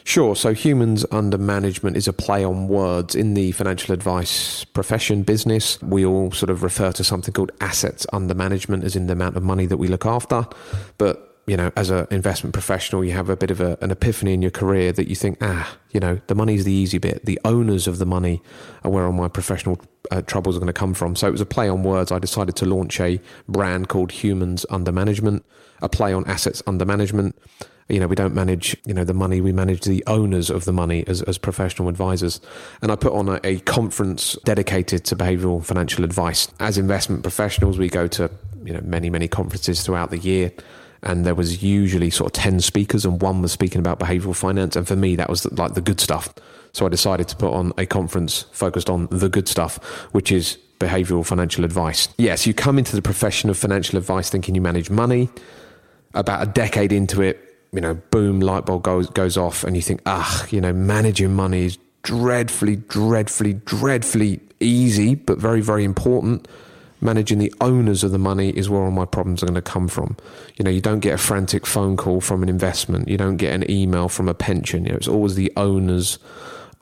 [0.04, 0.38] Sure.
[0.38, 3.14] So, humans under management is a play on words.
[3.14, 8.08] In the financial advice profession business, we all sort of refer to something called assets
[8.14, 10.48] under management, as in the amount of money that we look after.
[10.98, 14.34] But you know, as an investment professional, you have a bit of a, an epiphany
[14.34, 17.26] in your career that you think, ah, you know, the money's the easy bit.
[17.26, 18.42] The owners of the money
[18.84, 19.80] are where all my professional
[20.12, 21.16] uh, troubles are going to come from.
[21.16, 22.12] So it was a play on words.
[22.12, 25.46] I decided to launch a brand called Humans Under Management,
[25.82, 27.34] a play on assets under management.
[27.88, 29.40] You know, we don't manage, you know, the money.
[29.40, 32.42] We manage the owners of the money as, as professional advisors.
[32.82, 36.50] And I put on a, a conference dedicated to behavioral financial advice.
[36.60, 38.30] As investment professionals, we go to,
[38.66, 40.52] you know, many, many conferences throughout the year
[41.04, 44.76] and there was usually sort of 10 speakers and one was speaking about behavioral finance
[44.76, 46.34] and for me that was like the good stuff.
[46.74, 49.78] So i decided to put on a conference focused on the good stuff
[50.12, 52.08] which is behavioral financial advice.
[52.18, 55.30] Yes you come into the profession of financial advice thinking you manage money.
[56.14, 59.82] About a decade into it you know boom light bulb goes goes off and you
[59.82, 66.48] think ah you know managing money is dreadfully dreadfully dreadfully easy but very very important
[67.02, 69.88] managing the owners of the money is where all my problems are going to come
[69.88, 70.18] from.
[70.56, 73.54] You know, you don't get a frantic phone call from an investment, you don't get
[73.54, 74.86] an email from a pension.
[74.86, 76.20] You know, it's always the owners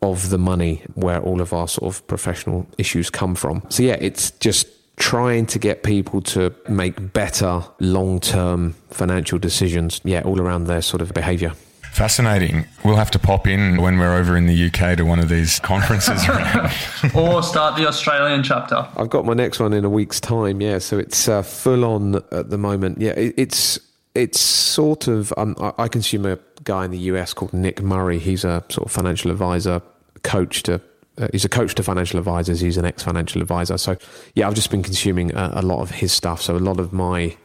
[0.02, 3.64] of the money where all of our sort of professional issues come from.
[3.70, 10.00] So yeah, it's just trying to get people to make better long-term financial decisions.
[10.04, 11.54] Yeah, all around their sort of behavior.
[11.96, 12.66] Fascinating.
[12.84, 15.62] We'll have to pop in when we're over in the UK to one of these
[15.62, 16.22] conferences.
[17.16, 18.86] or start the Australian chapter.
[18.98, 20.60] I've got my next one in a week's time.
[20.60, 23.00] Yeah, so it's uh, full on at the moment.
[23.00, 23.80] Yeah, it, it's
[24.14, 28.20] it's sort of um, I consume a guy in the US called Nick Murray.
[28.20, 29.82] He's a sort of financial advisor,
[30.22, 30.82] coach to.
[31.18, 32.60] Uh, he's a coach to financial advisors.
[32.60, 33.78] He's an ex-financial advisor.
[33.78, 33.96] So,
[34.34, 36.42] yeah, I've just been consuming a, a lot of his stuff.
[36.42, 37.38] So, a lot of my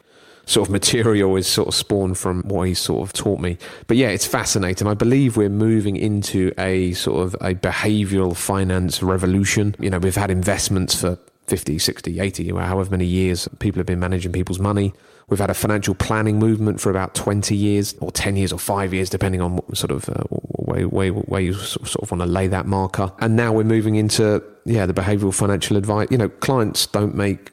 [0.51, 3.57] sort of material is sort of spawned from what he's sort of taught me.
[3.87, 4.89] But yeah, it's fascinating.
[4.89, 9.77] I believe we're moving into a sort of a behavioral finance revolution.
[9.79, 14.01] You know, we've had investments for 50, 60, 80, however many years people have been
[14.01, 14.93] managing people's money.
[15.29, 18.93] We've had a financial planning movement for about 20 years or 10 years or five
[18.93, 22.27] years, depending on what sort of uh, way, way, way you sort of want to
[22.27, 23.13] lay that marker.
[23.21, 26.09] And now we're moving into, yeah, the behavioral financial advice.
[26.11, 27.53] You know, clients don't make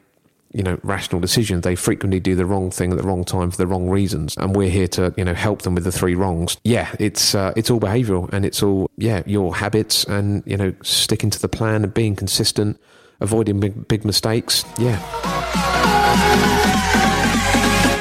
[0.52, 3.56] you know rational decisions they frequently do the wrong thing at the wrong time for
[3.56, 6.56] the wrong reasons and we're here to you know help them with the three wrongs
[6.64, 10.72] yeah it's uh, it's all behavioral and it's all yeah your habits and you know
[10.82, 12.80] sticking to the plan and being consistent
[13.20, 14.98] avoiding big, big mistakes yeah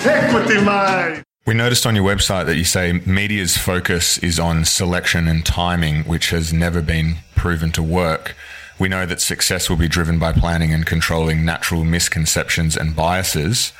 [0.05, 1.23] Equity Mate.
[1.45, 6.03] We noticed on your website that you say media's focus is on selection and timing,
[6.03, 8.35] which has never been proven to work.
[8.79, 13.71] We know that success will be driven by planning and controlling natural misconceptions and biases.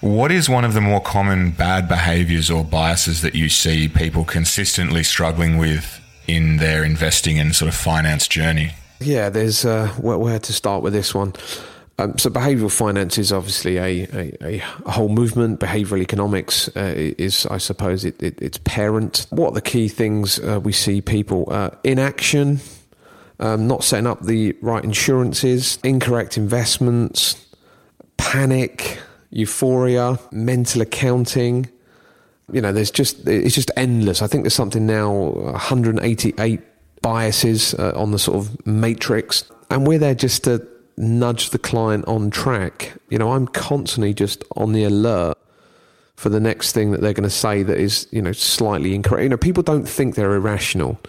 [0.00, 4.24] What is one of the more common bad behaviors or biases that you see people
[4.24, 8.72] consistently struggling with in their investing and sort of finance journey?
[9.00, 11.34] Yeah, there's uh, where, to start with this one.
[11.98, 15.60] Um, so, behavioural finance is obviously a, a, a whole movement.
[15.60, 19.26] Behavioural economics uh, is, I suppose, it, it, its parent.
[19.28, 21.46] What are the key things uh, we see people?
[21.50, 22.60] Uh, inaction,
[23.40, 27.46] um, not setting up the right insurances, incorrect investments,
[28.16, 28.98] panic,
[29.30, 31.68] euphoria, mental accounting.
[32.52, 34.22] You know, there's just it's just endless.
[34.22, 36.60] I think there's something now 188
[37.02, 40.66] biases uh, on the sort of matrix, and we're there just to
[40.98, 42.92] nudge the client on track.
[43.08, 45.38] You know, I'm constantly just on the alert
[46.16, 49.22] for the next thing that they're going to say that is, you know, slightly incorrect.
[49.22, 51.00] You know, people don't think they're irrational.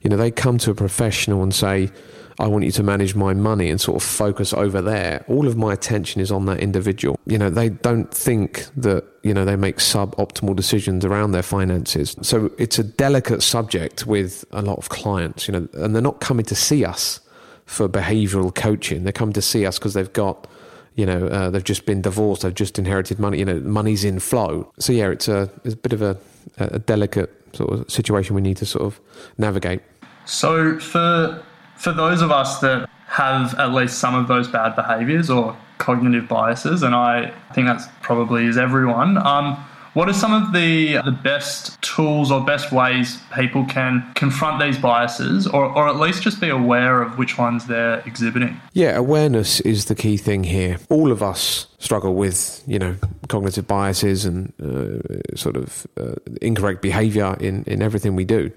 [0.00, 1.90] You know, they come to a professional and say,
[2.38, 5.24] I want you to manage my money and sort of focus over there.
[5.28, 7.18] All of my attention is on that individual.
[7.26, 12.16] You know, they don't think that, you know, they make suboptimal decisions around their finances.
[12.22, 16.20] So it's a delicate subject with a lot of clients, you know, and they're not
[16.20, 17.20] coming to see us
[17.66, 19.04] for behavioral coaching.
[19.04, 20.46] They come to see us because they've got,
[20.94, 24.18] you know, uh, they've just been divorced, they've just inherited money, you know, money's in
[24.18, 24.72] flow.
[24.78, 26.16] So yeah, it's a, it's a bit of a,
[26.56, 28.98] a delicate sort of situation we need to sort of
[29.36, 29.82] navigate.
[30.30, 31.42] So for
[31.76, 36.28] for those of us that have at least some of those bad behaviors or cognitive
[36.28, 39.18] biases, and I think that's probably is everyone.
[39.18, 39.56] Um,
[39.94, 44.78] what are some of the the best tools or best ways people can confront these
[44.78, 48.60] biases, or, or at least just be aware of which ones they're exhibiting?
[48.72, 50.78] Yeah, awareness is the key thing here.
[50.90, 52.94] All of us struggle with you know
[53.26, 58.52] cognitive biases and uh, sort of uh, incorrect behaviour in in everything we do.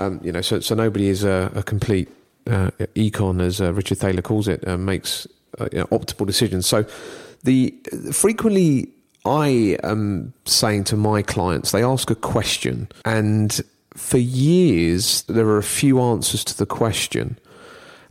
[0.00, 2.08] Um, you know, so so nobody is a, a complete
[2.46, 5.26] uh, econ, as uh, Richard Thaler calls it, uh, makes
[5.58, 6.66] uh, you know, optimal decisions.
[6.66, 6.86] So
[7.44, 7.74] the
[8.12, 8.88] frequently
[9.26, 13.60] I am saying to my clients, they ask a question, and
[13.94, 17.38] for years there are a few answers to the question.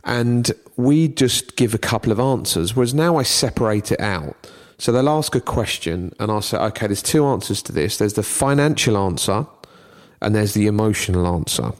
[0.04, 4.34] And we just give a couple of answers, whereas now I separate it out.
[4.78, 8.14] So they'll ask a question, and I'll say, okay, there's two answers to this there's
[8.14, 9.46] the financial answer,
[10.20, 11.72] and there's the emotional answer.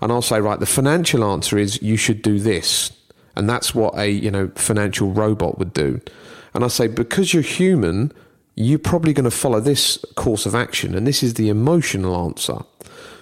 [0.00, 2.92] And I'll say, right, the financial answer is you should do this.
[3.36, 6.00] And that's what a you know financial robot would do.
[6.52, 8.12] And I say, because you're human,
[8.56, 12.58] you're probably going to follow this course of action, and this is the emotional answer.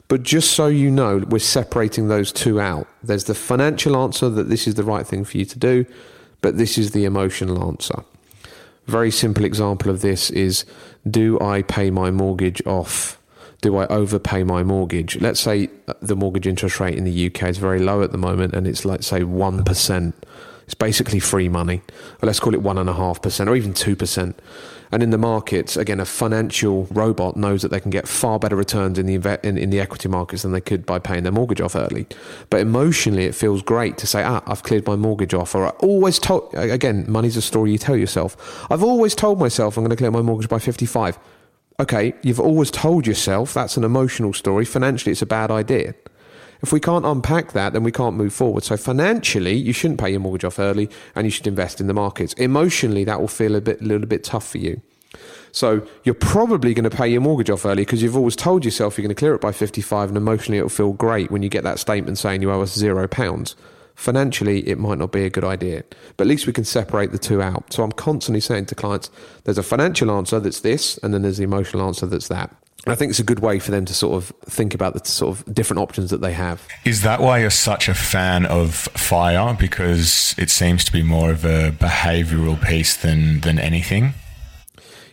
[0.09, 2.89] But just so you know, we're separating those two out.
[3.03, 5.85] There's the financial answer that this is the right thing for you to do,
[6.41, 8.03] but this is the emotional answer.
[8.87, 10.65] Very simple example of this is
[11.09, 13.18] do I pay my mortgage off?
[13.61, 15.21] Do I overpay my mortgage?
[15.21, 15.69] Let's say
[16.01, 18.85] the mortgage interest rate in the UK is very low at the moment and it's
[18.85, 20.13] like, say, 1%.
[20.65, 21.81] It's basically free money.
[22.23, 24.35] Or let's call it 1.5% or even 2%.
[24.91, 28.57] And in the markets, again, a financial robot knows that they can get far better
[28.57, 31.61] returns in the in, in, the equity markets than they could by paying their mortgage
[31.61, 32.07] off early.
[32.49, 35.71] But emotionally, it feels great to say, "Ah, I've cleared my mortgage off." Or I
[35.81, 38.67] always told again, money's a story you tell yourself.
[38.71, 41.19] I've always told myself I'm going to clear my mortgage by 55.
[41.81, 44.65] Okay, you've always told yourself that's an emotional story.
[44.65, 45.95] Financially, it's a bad idea.
[46.61, 48.65] If we can't unpack that, then we can't move forward.
[48.65, 51.95] So financially, you shouldn't pay your mortgage off early, and you should invest in the
[51.95, 52.33] markets.
[52.33, 54.83] Emotionally, that will feel a bit, a little bit tough for you.
[55.53, 58.99] So you're probably going to pay your mortgage off early because you've always told yourself
[58.99, 61.63] you're going to clear it by 55, and emotionally, it'll feel great when you get
[61.63, 63.55] that statement saying you owe us zero pounds.
[63.99, 65.83] Financially, it might not be a good idea,
[66.17, 67.73] but at least we can separate the two out.
[67.73, 69.11] So I'm constantly saying to clients,
[69.43, 72.55] there's a financial answer that's this, and then there's the emotional answer that's that.
[72.85, 75.05] And I think it's a good way for them to sort of think about the
[75.05, 76.65] sort of different options that they have.
[76.85, 79.57] Is that why you're such a fan of fire?
[79.59, 84.15] Because it seems to be more of a behavioral piece than than anything.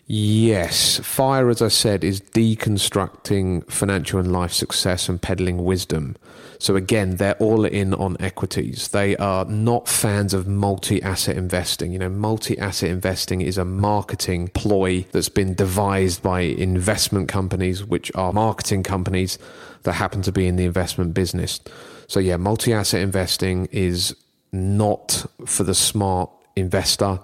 [0.05, 6.17] Yes, fire, as I said, is deconstructing financial and life success and peddling wisdom.
[6.65, 8.87] So again, they're all in on equities.
[8.87, 11.91] They are not fans of multi-asset investing.
[11.91, 18.11] You know, multi-asset investing is a marketing ploy that's been devised by investment companies, which
[18.15, 19.37] are marketing companies
[19.83, 21.59] that happen to be in the investment business.
[22.07, 24.15] So yeah, multi-asset investing is
[24.51, 27.19] not for the smart investor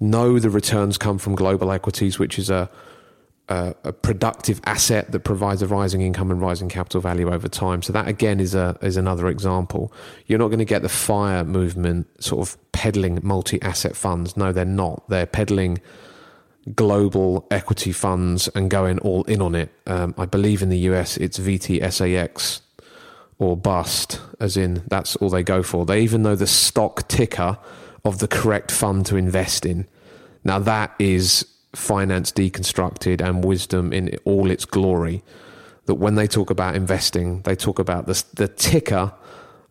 [0.00, 2.70] know the returns come from global equities, which is a
[3.48, 7.82] a, a, productive asset that provides a rising income and rising capital value over time.
[7.82, 9.92] So that again is a is another example.
[10.26, 14.36] You're not going to get the fire movement sort of peddling multi-asset funds.
[14.36, 15.08] No, they're not.
[15.08, 15.80] They're peddling
[16.74, 19.70] global equity funds and going all in on it.
[19.86, 22.60] Um, I believe in the US it's VTSAX
[23.38, 25.86] or bust, as in that's all they go for.
[25.86, 27.56] They even know the stock ticker
[28.04, 29.86] of the correct fund to invest in.
[30.44, 31.46] Now that is
[31.78, 35.22] finance deconstructed and wisdom in all its glory.
[35.86, 39.12] That when they talk about investing, they talk about the, the ticker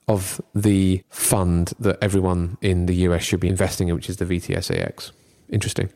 [0.07, 4.25] of the fund that everyone in the US should be investing in, which is the
[4.25, 5.11] VTSAX.
[5.49, 5.89] Interesting.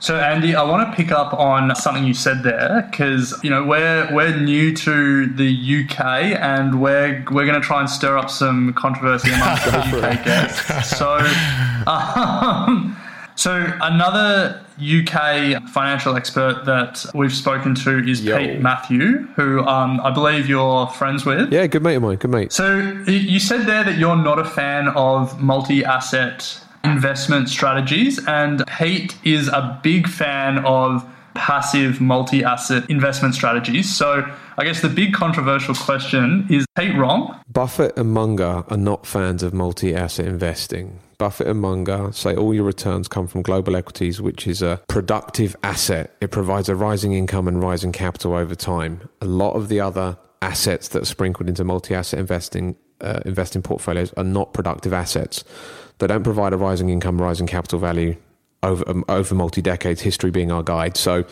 [0.00, 3.64] So, Andy, I want to pick up on something you said there because you know
[3.64, 6.04] we're we're new to the UK
[6.40, 10.98] and we're we're going to try and stir up some controversy amongst the UK guests.
[10.98, 11.16] So,
[11.86, 12.96] um,
[13.36, 18.38] so another UK financial expert that we've spoken to is Yo.
[18.38, 21.52] Pete Matthew, who um, I believe you're friends with.
[21.52, 22.16] Yeah, good mate of mine.
[22.16, 22.52] Good mate.
[22.52, 29.16] So you said there that you're not a fan of multi-asset investment strategies, and Pete
[29.24, 31.04] is a big fan of
[31.34, 33.94] passive multi-asset investment strategies.
[33.94, 34.24] So
[34.56, 37.40] I guess the big controversial question is Pete wrong?
[37.52, 41.00] Buffett and Munger are not fans of multi-asset investing.
[41.18, 45.56] Buffett and Munger say all your returns come from global equities, which is a productive
[45.62, 46.14] asset.
[46.20, 49.08] It provides a rising income and rising capital over time.
[49.20, 54.12] A lot of the other assets that are sprinkled into multi-asset investing uh, investing portfolios
[54.16, 55.44] are not productive assets.
[55.98, 58.16] They don't provide a rising income, rising capital value
[58.64, 60.00] over um, over multi decades.
[60.00, 60.96] History being our guide.
[60.96, 61.24] So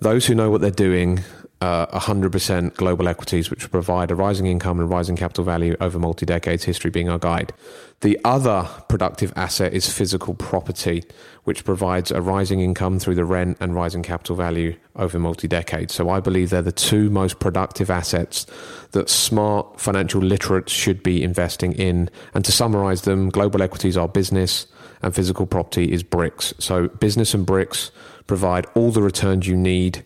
[0.00, 1.20] those who know what they're doing
[1.60, 6.24] uh, 100% global equities, which provide a rising income and rising capital value over multi
[6.24, 7.52] decades, history being our guide.
[8.00, 11.02] The other productive asset is physical property,
[11.42, 15.94] which provides a rising income through the rent and rising capital value over multi decades.
[15.94, 18.46] So I believe they're the two most productive assets
[18.92, 22.08] that smart financial literates should be investing in.
[22.34, 24.68] And to summarize them, global equities are business
[25.02, 26.54] and physical property is bricks.
[26.58, 27.90] So business and bricks
[28.28, 30.04] provide all the returns you need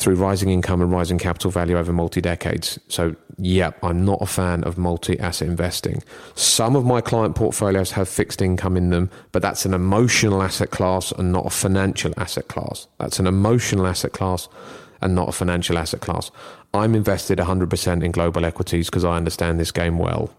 [0.00, 2.78] through rising income and rising capital value over multi decades.
[2.88, 6.02] So, yeah, I'm not a fan of multi asset investing.
[6.34, 10.70] Some of my client portfolios have fixed income in them, but that's an emotional asset
[10.70, 12.88] class and not a financial asset class.
[12.98, 14.48] That's an emotional asset class
[15.02, 16.30] and not a financial asset class.
[16.72, 20.34] I'm invested 100% in global equities because I understand this game well.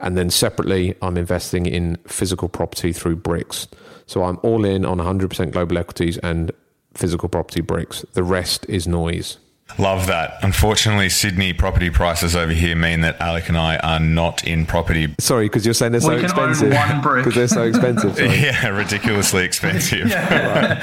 [0.00, 3.68] And then separately, I'm investing in physical property through bricks.
[4.06, 6.52] So I'm all in on 100% global equities and
[6.98, 8.04] physical property bricks.
[8.14, 9.38] The rest is noise.
[9.76, 10.38] Love that.
[10.42, 15.14] Unfortunately, Sydney property prices over here mean that Alec and I are not in property.
[15.20, 16.70] Sorry, because you're saying they're so expensive.
[16.70, 18.16] Because they're so expensive.
[18.16, 18.28] Sorry.
[18.40, 20.10] yeah, ridiculously expensive.
[20.12, 20.78] right.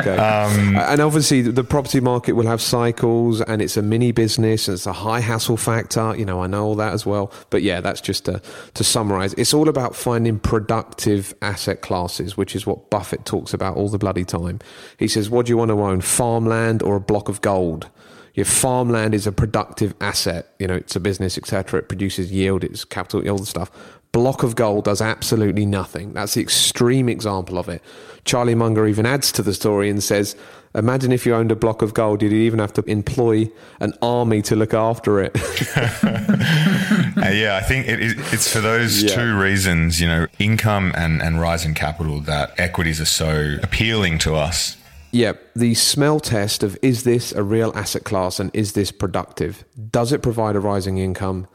[0.00, 0.16] Okay.
[0.36, 4.74] Um, and obviously, the property market will have cycles, and it's a mini business, and
[4.74, 6.14] it's a high hassle factor.
[6.16, 7.32] You know, I know all that as well.
[7.50, 8.42] But yeah, that's just to,
[8.74, 9.34] to summarize.
[9.34, 13.98] It's all about finding productive asset classes, which is what Buffett talks about all the
[13.98, 14.60] bloody time.
[14.98, 16.00] He says, "What do you want to own?
[16.00, 17.88] Farmland or a block of gold?"
[18.36, 20.54] Your farmland is a productive asset.
[20.58, 21.80] You know, it's a business, etc.
[21.80, 23.70] It produces yield, it's capital, all the stuff.
[24.12, 26.12] Block of gold does absolutely nothing.
[26.12, 27.82] That's the extreme example of it.
[28.24, 30.36] Charlie Munger even adds to the story and says,
[30.74, 34.42] Imagine if you owned a block of gold, you'd even have to employ an army
[34.42, 35.34] to look after it.
[35.74, 39.14] uh, yeah, I think it, it, it's for those yeah.
[39.14, 44.34] two reasons, you know, income and, and rising capital that equities are so appealing to
[44.34, 44.76] us
[45.12, 49.64] yeah, the smell test of is this a real asset class and is this productive?
[49.90, 51.46] Does it provide a rising income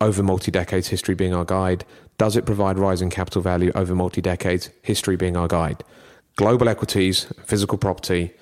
[0.00, 1.84] over multi decades, history being our guide?
[2.18, 5.84] Does it provide rising capital value over multi decades, history being our guide?
[6.36, 8.32] Global equities, physical property,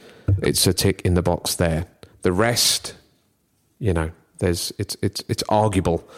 [0.43, 1.87] it's a tick in the box there.
[2.23, 2.95] The rest,
[3.79, 6.09] you know, there's it's it's it's arguable.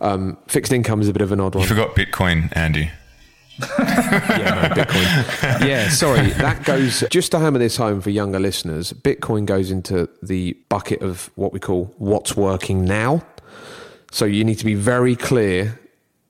[0.00, 1.62] Um, fixed income is a bit of an odd one.
[1.62, 2.90] You forgot Bitcoin, Andy
[3.60, 5.66] yeah, no, Bitcoin.
[5.66, 6.30] yeah, sorry.
[6.30, 8.92] That goes just to hammer this home for younger listeners.
[8.92, 13.22] Bitcoin goes into the bucket of what we call what's working now.
[14.10, 15.78] So you need to be very clear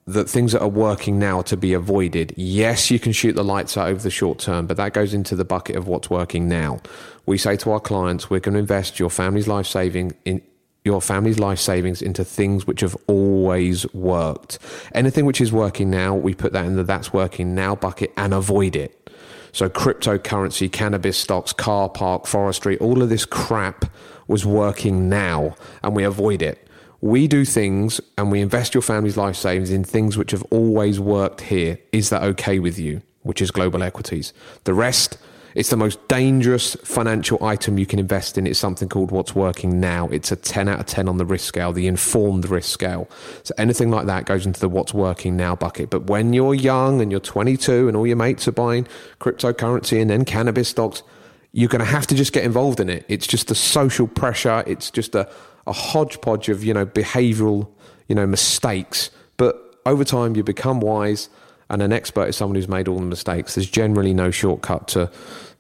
[0.07, 2.33] that things that are working now to be avoided.
[2.37, 5.37] Yes, you can shoot the lights out over the short term, but that goes into
[5.37, 6.81] the bucket of what's working now.
[7.27, 10.41] We say to our clients, we're going to invest your family's life saving in
[10.89, 14.59] your family's life savings into things which have always worked.
[14.95, 18.35] Anything which is working now, we put that in the that's working now bucket and
[18.35, 19.11] avoid it.
[19.53, 23.85] So cryptocurrency, cannabis stocks, car park, forestry, all of this crap
[24.27, 26.67] was working now and we avoid it.
[27.01, 30.99] We do things and we invest your family's life savings in things which have always
[30.99, 31.79] worked here.
[31.93, 33.03] Is that okay with you?
[33.29, 34.33] which is global equities.
[34.65, 35.19] The rest,
[35.59, 38.47] it's the most dangerous financial item you can invest in.
[38.47, 40.07] It's something called what's working now.
[40.07, 43.11] It's a 10 out of 10 on the risk scale, the informed risk scale.
[43.43, 45.91] So anything like that goes into the what's working now bucket.
[45.91, 48.87] But when you're young and you're 22 and all your mates are buying
[49.19, 51.03] cryptocurrency and then cannabis stocks,
[51.51, 53.05] you're going to have to just get involved in it.
[53.09, 54.63] It's just the social pressure.
[54.65, 55.29] It's just a,
[55.67, 57.69] a hodgepodge of, you know, behavioral,
[58.07, 59.11] you know, mistakes.
[59.39, 61.29] But over time, you become wise
[61.71, 63.55] and an expert is someone who's made all the mistakes.
[63.55, 65.11] There's generally no shortcut to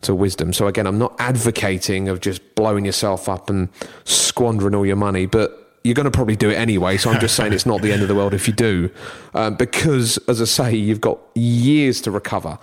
[0.00, 0.52] to wisdom.
[0.52, 3.68] So again, I'm not advocating of just blowing yourself up and
[4.04, 6.96] squandering all your money, but you're going to probably do it anyway.
[6.98, 8.90] So I'm just saying it's not the end of the world if you do,
[9.34, 12.58] um, because as I say, you've got years to recover.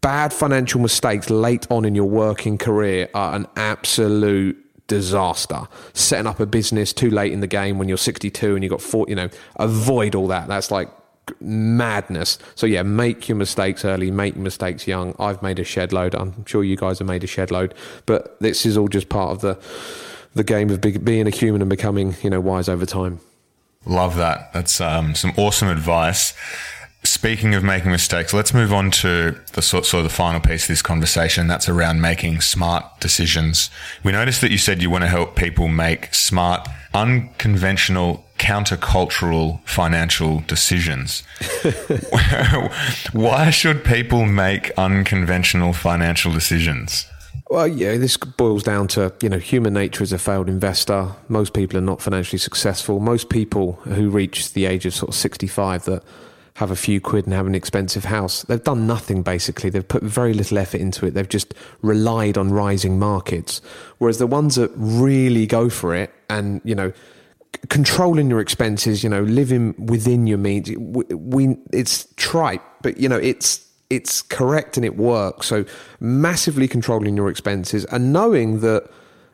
[0.00, 5.68] Bad financial mistakes late on in your working career are an absolute disaster.
[5.92, 8.80] Setting up a business too late in the game when you're 62 and you've got
[8.80, 10.48] four, you know, avoid all that.
[10.48, 10.88] That's like
[11.40, 12.38] madness.
[12.54, 15.14] So yeah, make your mistakes early, make your mistakes young.
[15.18, 16.14] I've made a shed load.
[16.14, 17.74] I'm sure you guys have made a shed load,
[18.06, 19.58] but this is all just part of the
[20.32, 23.20] the game of being a human and becoming you know wise over time.
[23.86, 24.52] Love that.
[24.52, 26.34] That's um, some awesome advice.
[27.02, 30.64] Speaking of making mistakes, let's move on to the sort, sort of the final piece
[30.64, 31.46] of this conversation.
[31.46, 33.70] That's around making smart decisions.
[34.04, 40.40] We noticed that you said you want to help people make smart, unconventional, countercultural financial
[40.46, 41.22] decisions.
[43.12, 47.06] Why should people make unconventional financial decisions?
[47.50, 51.08] Well, yeah, this boils down to, you know, human nature as a failed investor.
[51.28, 52.98] Most people are not financially successful.
[52.98, 56.02] Most people who reach the age of sort of 65 that
[56.54, 58.42] have a few quid and have an expensive house.
[58.44, 59.68] They've done nothing basically.
[59.68, 61.12] They've put very little effort into it.
[61.12, 63.60] They've just relied on rising markets.
[63.98, 66.92] Whereas the ones that really go for it and, you know,
[67.68, 73.08] controlling your expenses, you know, living within your means, we, we it's trite, but you
[73.08, 75.46] know, it's it's correct and it works.
[75.46, 75.64] So
[75.98, 78.88] massively controlling your expenses and knowing that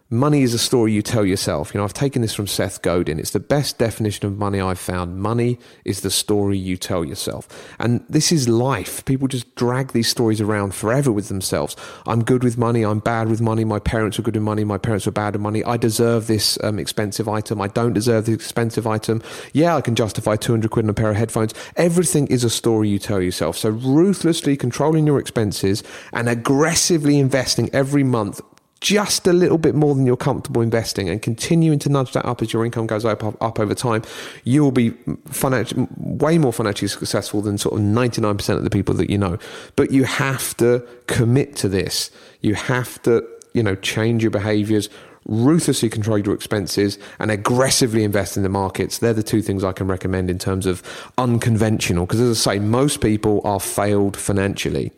[0.09, 1.75] Money is a story you tell yourself.
[1.75, 3.19] You know, I've taken this from Seth Godin.
[3.19, 5.19] It's the best definition of money I've found.
[5.19, 7.49] Money is the story you tell yourself.
[7.81, 9.05] And this is life.
[9.05, 11.75] People just drag these stories around forever with themselves.
[12.07, 12.85] I'm good with money.
[12.85, 13.65] I'm bad with money.
[13.65, 14.63] My parents were good with money.
[14.63, 15.65] My parents were bad with money.
[15.65, 17.61] I deserve this um, expensive item.
[17.61, 19.25] I don't deserve this expensive item.
[19.55, 21.53] Yeah, I can justify 200 quid on a pair of headphones.
[21.75, 23.57] Everything is a story you tell yourself.
[23.57, 25.83] So ruthlessly controlling your expenses
[26.13, 28.41] and aggressively investing every month
[28.87, 32.41] just a little bit more than you're comfortable investing and continuing to nudge that up
[32.41, 34.01] as your income goes up, up, up over time,
[34.45, 34.91] you will be
[35.27, 39.39] financially, way more financially successful than sort of 99% of the people that you know.
[39.75, 42.13] But you have to commit to this.
[42.43, 44.89] You have to, you know, change your behaviors,
[45.25, 48.99] ruthlessly control your expenses and aggressively invest in the markets.
[48.99, 52.07] They're the two things I can recommend in terms of unconventional.
[52.07, 54.93] Because as I say, most people are failed financially.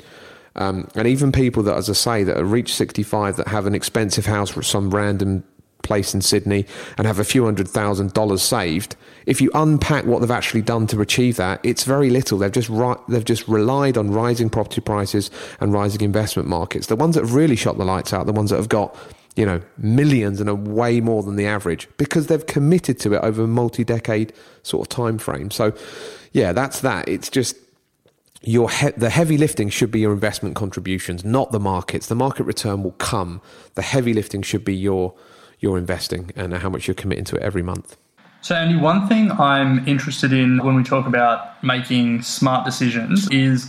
[0.56, 3.74] Um, and even people that, as I say, that have reached 65 that have an
[3.74, 5.44] expensive house some random
[5.82, 6.66] place in Sydney
[6.98, 8.96] and have a few hundred thousand dollars saved,
[9.26, 12.38] if you unpack what they've actually done to achieve that, it's very little.
[12.38, 15.30] They've just ri- they've just relied on rising property prices
[15.60, 16.86] and rising investment markets.
[16.86, 18.94] The ones that have really shot the lights out, the ones that have got
[19.36, 23.22] you know millions and are way more than the average because they've committed to it
[23.22, 24.32] over a multi-decade
[24.62, 25.50] sort of time frame.
[25.50, 25.72] So
[26.32, 27.08] yeah, that's that.
[27.08, 27.56] It's just
[28.48, 32.06] your he- the heavy lifting should be your investment contributions, not the markets.
[32.06, 33.42] The market return will come.
[33.74, 35.14] The heavy lifting should be your
[35.60, 37.96] your investing and how much you're committing to it every month.
[38.40, 43.68] So, Andy, one thing I'm interested in when we talk about making smart decisions is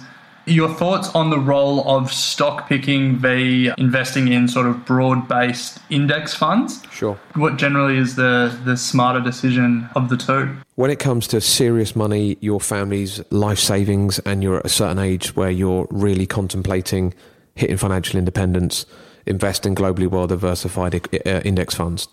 [0.50, 5.80] your thoughts on the role of stock picking v investing in sort of broad based
[5.90, 6.82] index funds.
[6.92, 7.20] Sure.
[7.36, 10.56] What generally is the, the smarter decision of the two?
[10.76, 15.00] When it comes to serious money, your family's life savings, and you're at a certain
[15.00, 17.14] age where you're really contemplating
[17.56, 18.86] hitting financial independence,
[19.26, 22.08] invest in globally well diversified uh, index funds.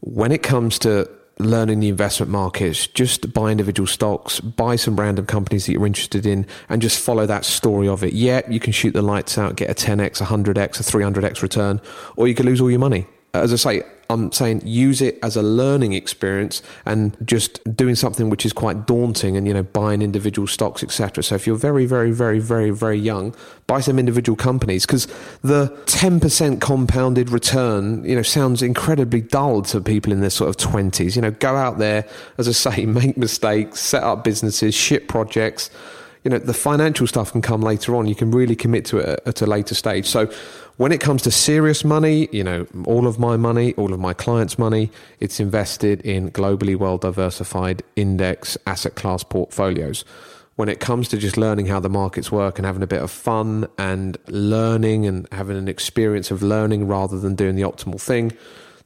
[0.00, 1.08] When it comes to
[1.38, 6.26] learning the investment markets, just buy individual stocks, buy some random companies that you're interested
[6.26, 8.12] in, and just follow that story of it.
[8.12, 11.80] Yeah, you can shoot the lights out, get a 10x, a 100x, a 300x return,
[12.16, 13.06] or you could lose all your money.
[13.34, 18.30] As I say, I'm saying use it as a learning experience and just doing something
[18.30, 21.22] which is quite daunting and, you know, buying individual stocks, etc.
[21.22, 23.34] So if you're very, very, very, very, very young,
[23.66, 25.06] buy some individual companies because
[25.42, 30.56] the 10% compounded return, you know, sounds incredibly dull to people in their sort of
[30.56, 31.16] 20s.
[31.16, 32.06] You know, go out there,
[32.38, 35.70] as I say, make mistakes, set up businesses, ship projects
[36.24, 39.20] you know the financial stuff can come later on you can really commit to it
[39.26, 40.30] at a later stage so
[40.76, 44.14] when it comes to serious money, you know, all of my money, all of my
[44.14, 50.04] clients' money, it's invested in globally well diversified index asset class portfolios.
[50.56, 53.10] when it comes to just learning how the markets work and having a bit of
[53.10, 58.30] fun and learning and having an experience of learning rather than doing the optimal thing,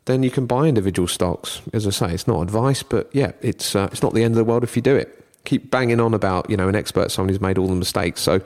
[0.04, 1.60] then you can buy individual stocks.
[1.72, 4.38] As I say, it's not advice, but yeah, it's uh, it's not the end of
[4.38, 5.24] the world if you do it.
[5.44, 8.20] Keep banging on about you know an expert, someone who's made all the mistakes.
[8.20, 8.40] So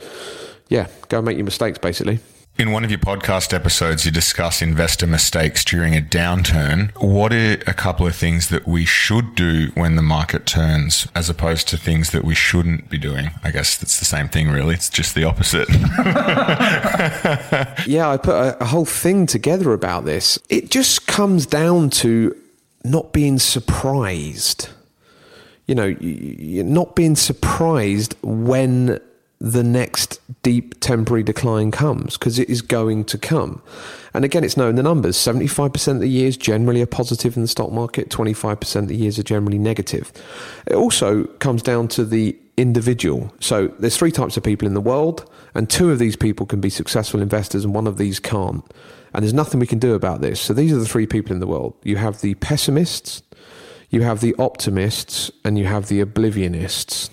[0.69, 2.21] yeah, go and make your mistakes basically.
[2.61, 6.91] In one of your podcast episodes, you discuss investor mistakes during a downturn.
[7.01, 11.31] What are a couple of things that we should do when the market turns, as
[11.31, 13.31] opposed to things that we shouldn't be doing?
[13.43, 14.75] I guess it's the same thing, really.
[14.75, 15.71] It's just the opposite.
[17.87, 20.39] yeah, I put a, a whole thing together about this.
[20.51, 22.37] It just comes down to
[22.85, 24.69] not being surprised.
[25.67, 29.01] You know, not being surprised when
[29.41, 33.63] the next deep temporary decline comes because it is going to come.
[34.13, 37.49] And again, it's known the numbers 75% of the years generally are positive in the
[37.49, 40.13] stock market, 25% of the years are generally negative.
[40.67, 43.33] It also comes down to the individual.
[43.41, 46.61] So there's three types of people in the world, and two of these people can
[46.61, 48.65] be successful investors, and one of these can't.
[49.15, 50.41] And there's nothing we can do about this.
[50.41, 53.23] So these are the three people in the world you have the pessimists,
[53.89, 57.09] you have the optimists, and you have the oblivionists.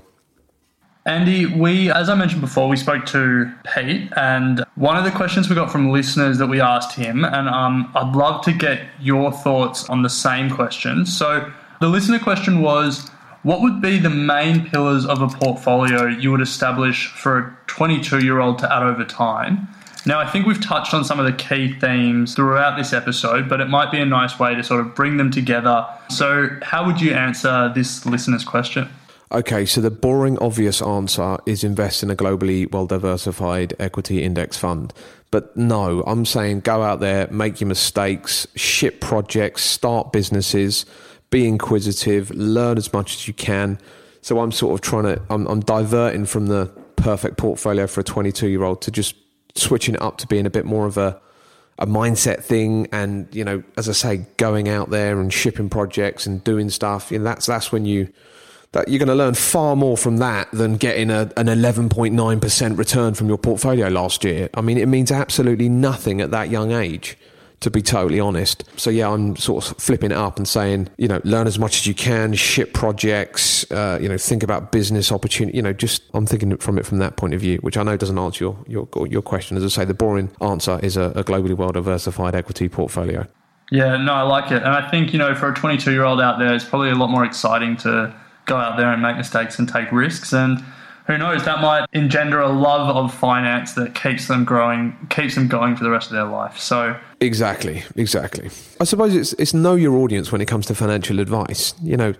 [1.07, 5.49] Andy, we, as I mentioned before, we spoke to Pete, and one of the questions
[5.49, 9.31] we got from listeners that we asked him, and um, I'd love to get your
[9.31, 11.07] thoughts on the same question.
[11.07, 13.09] So, the listener question was
[13.43, 18.23] What would be the main pillars of a portfolio you would establish for a 22
[18.23, 19.67] year old to add over time?
[20.05, 23.59] Now, I think we've touched on some of the key themes throughout this episode, but
[23.59, 25.85] it might be a nice way to sort of bring them together.
[26.09, 28.87] So, how would you answer this listener's question?
[29.31, 34.57] Okay, so the boring, obvious answer is invest in a globally well diversified equity index
[34.57, 34.93] fund.
[35.31, 40.85] But no, I'm saying go out there, make your mistakes, ship projects, start businesses
[41.29, 43.79] be inquisitive, learn as much as you can.
[44.21, 48.03] So I'm sort of trying to, I'm, I'm diverting from the perfect portfolio for a
[48.03, 49.15] 22 year old to just
[49.55, 51.19] switching it up to being a bit more of a,
[51.77, 52.87] a mindset thing.
[52.91, 57.11] And, you know, as I say, going out there and shipping projects and doing stuff,
[57.11, 58.11] you know, that's, that's when you,
[58.71, 63.13] that you're going to learn far more from that than getting a, an 11.9% return
[63.13, 64.49] from your portfolio last year.
[64.53, 67.17] I mean, it means absolutely nothing at that young age
[67.61, 68.63] to be totally honest.
[68.77, 71.77] So yeah, I'm sort of flipping it up and saying, you know, learn as much
[71.77, 75.57] as you can, ship projects, uh, you know, think about business opportunity.
[75.57, 77.97] You know, just I'm thinking from it from that point of view, which I know
[77.97, 79.57] doesn't answer your your, your question.
[79.57, 83.27] As I say, the boring answer is a, a globally well diversified equity portfolio.
[83.71, 86.19] Yeah, no, I like it, and I think you know, for a 22 year old
[86.19, 89.59] out there, it's probably a lot more exciting to go out there and make mistakes
[89.59, 90.63] and take risks and
[91.09, 95.47] who knows, that might engender a love of finance that keeps them growing, keeps them
[95.47, 96.59] going for the rest of their life.
[96.59, 98.51] So exactly, exactly.
[98.79, 101.73] I suppose it's it's know your audience when it comes to financial advice.
[101.81, 102.13] You know,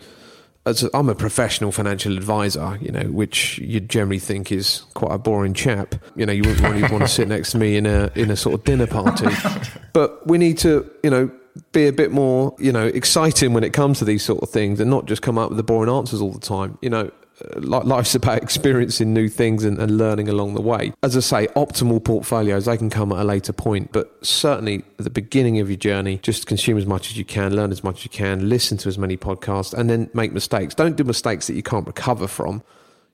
[0.66, 5.14] as a, I'm a professional financial advisor, you know, which you'd generally think is quite
[5.14, 5.94] a boring chap.
[6.16, 8.36] You know, you wouldn't really want to sit next to me in a in a
[8.36, 9.28] sort of dinner party.
[9.94, 11.30] but we need to, you know,
[11.74, 14.80] be a bit more, you know, exciting when it comes to these sort of things
[14.80, 16.80] and not just come up with the boring answers all the time.
[16.82, 17.12] You know,
[17.58, 20.94] life's about experiencing new things and, and, learning along the way.
[21.04, 25.04] As I say, optimal portfolios, they can come at a later point, but certainly at
[25.04, 28.00] the beginning of your journey, just consume as much as you can, learn as much
[28.00, 30.74] as you can, listen to as many podcasts, and then make mistakes.
[30.76, 32.64] Don't do mistakes that you can't recover from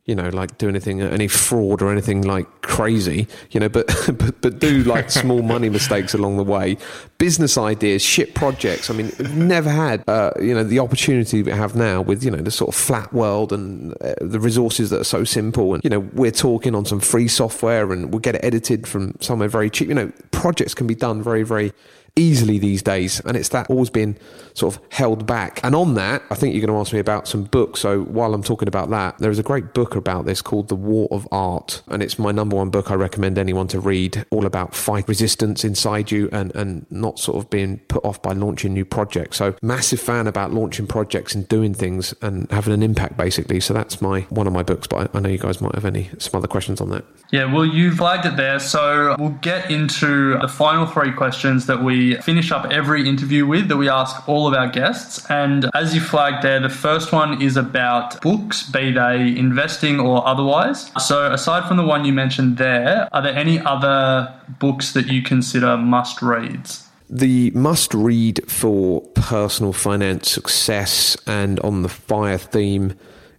[0.06, 3.88] you know, like do anything, any fraud or anything like crazy, you know, but,
[4.18, 6.78] but, but do like small money mistakes along the way.
[7.18, 8.90] Business ideas, ship projects.
[8.90, 12.38] I mean, never had, uh, you know, the opportunity we have now with, you know,
[12.38, 15.74] the sort of flat world and uh, the resources that are so simple.
[15.74, 19.16] And, you know, we're talking on some free software and we'll get it edited from
[19.22, 19.88] somewhere very cheap.
[19.90, 21.74] You know, projects can be done very, very
[22.16, 23.20] easily these days.
[23.22, 24.18] And it's that always been
[24.54, 25.60] sort of held back.
[25.64, 27.82] And on that, I think you're going to ask me about some books.
[27.82, 30.76] So while I'm talking about that, there is a great book about this called The
[30.76, 31.82] War of Art.
[31.88, 35.64] And it's my number one book I recommend anyone to read, all about fight resistance
[35.66, 39.38] inside you and, and not sort of being put off by launching new projects.
[39.38, 43.60] So massive fan about launching projects and doing things and having an impact basically.
[43.60, 45.86] So that's my one of my books, but I, I know you guys might have
[45.86, 47.04] any some other questions on that.
[47.32, 48.60] Yeah, well, you flagged it there.
[48.60, 53.68] So we'll get into the final three questions that we finish up every interview with
[53.70, 55.26] that we ask all of our guests.
[55.30, 60.26] And as you flagged there, the first one is about books, be they investing or
[60.28, 60.92] otherwise.
[61.04, 65.22] So aside from the one you mentioned there, are there any other books that you
[65.22, 66.88] consider must reads?
[67.10, 72.98] The must read for personal finance success and on the fire theme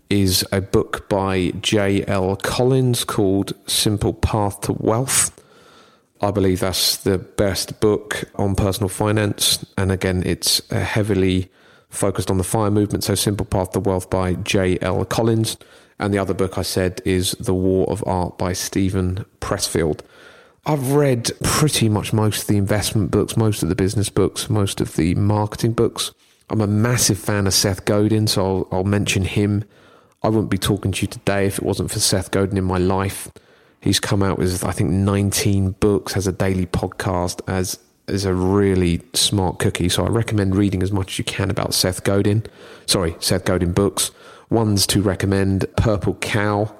[0.08, 2.36] is a book by J.L.
[2.36, 5.32] Collins called Simple Path to Wealth.
[6.20, 9.64] I believe that's the best book on personal finance.
[9.76, 11.50] And again, it's uh, heavily
[11.88, 13.04] focused on the fire movement.
[13.04, 15.04] So, Simple Path to Wealth by J.L.
[15.04, 15.56] Collins.
[15.98, 20.00] And the other book I said is The War of Art by Steven Pressfield.
[20.66, 24.80] I've read pretty much most of the investment books, most of the business books, most
[24.80, 26.12] of the marketing books.
[26.50, 29.64] I'm a massive fan of Seth Godin, so I'll, I'll mention him
[30.22, 32.78] I wouldn't be talking to you today if it wasn't for Seth Godin in my
[32.78, 33.30] life.
[33.86, 37.78] He's come out with, I think, 19 books, has a daily podcast, as
[38.08, 39.88] is a really smart cookie.
[39.88, 42.44] So I recommend reading as much as you can about Seth Godin.
[42.86, 44.10] Sorry, Seth Godin books.
[44.48, 46.72] Ones to recommend Purple Cow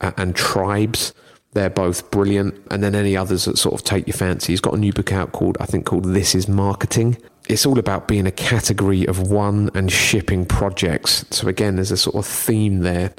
[0.00, 1.14] uh, and Tribes.
[1.52, 2.60] They're both brilliant.
[2.70, 4.52] And then any others that sort of take your fancy.
[4.52, 7.16] He's got a new book out called, I think, called This is Marketing
[7.48, 11.24] it's all about being a category of one and shipping projects.
[11.30, 13.14] So again, there's a sort of theme there,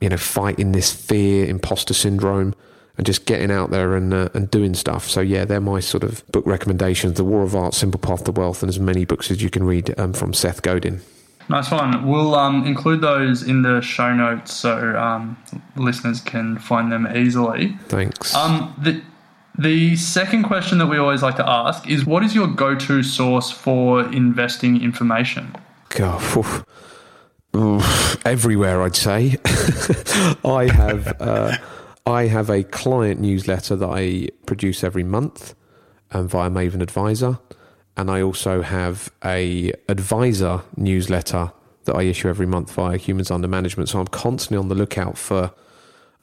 [0.00, 2.54] you know, fighting this fear, imposter syndrome,
[3.00, 5.08] and just getting out there and uh, and doing stuff.
[5.08, 8.30] So yeah, they're my sort of book recommendations: The War of Art, Simple Path to
[8.30, 11.00] Wealth, and as many books as you can read um, from Seth Godin.
[11.48, 12.06] Nice one.
[12.06, 15.38] We'll um, include those in the show notes so um,
[15.76, 17.68] listeners can find them easily.
[17.88, 18.34] Thanks.
[18.34, 19.00] Um, the,
[19.58, 23.02] the second question that we always like to ask is what is your go to
[23.02, 25.56] source for investing information?
[25.88, 26.22] God,
[28.26, 29.38] everywhere, I'd say.
[30.44, 31.18] I have.
[31.18, 31.56] Uh,
[32.10, 35.54] I have a client newsletter that I produce every month
[36.10, 37.38] um, via Maven Adviser,
[37.96, 41.52] and I also have a advisor newsletter
[41.84, 43.88] that I issue every month via Humans Under Management.
[43.88, 45.52] So I'm constantly on the lookout for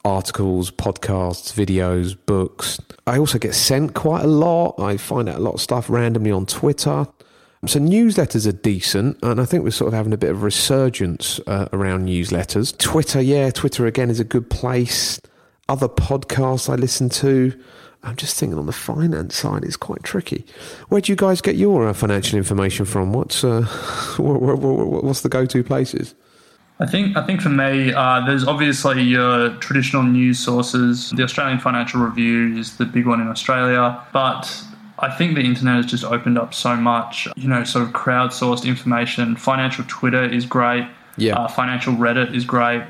[0.04, 2.80] articles, podcasts, videos, books.
[3.06, 4.78] I also get sent quite a lot.
[4.78, 7.06] I find out a lot of stuff randomly on Twitter.
[7.66, 11.40] So newsletters are decent, and I think we're sort of having a bit of resurgence
[11.48, 12.76] uh, around newsletters.
[12.78, 15.20] Twitter, yeah, Twitter again is a good place.
[15.68, 17.58] Other podcasts I listen to.
[18.02, 20.46] I'm just thinking on the finance side, it's quite tricky.
[20.88, 23.12] Where do you guys get your uh, financial information from?
[23.12, 23.62] What's uh,
[24.18, 26.14] what's the go-to places?
[26.80, 31.10] I think I think for me, uh, there's obviously your traditional news sources.
[31.10, 34.64] The Australian Financial Review is the big one in Australia, but
[35.00, 37.26] I think the internet has just opened up so much.
[37.36, 39.34] You know, sort of crowdsourced information.
[39.34, 40.88] Financial Twitter is great.
[41.16, 41.34] Yeah.
[41.34, 42.84] Uh, financial Reddit is great,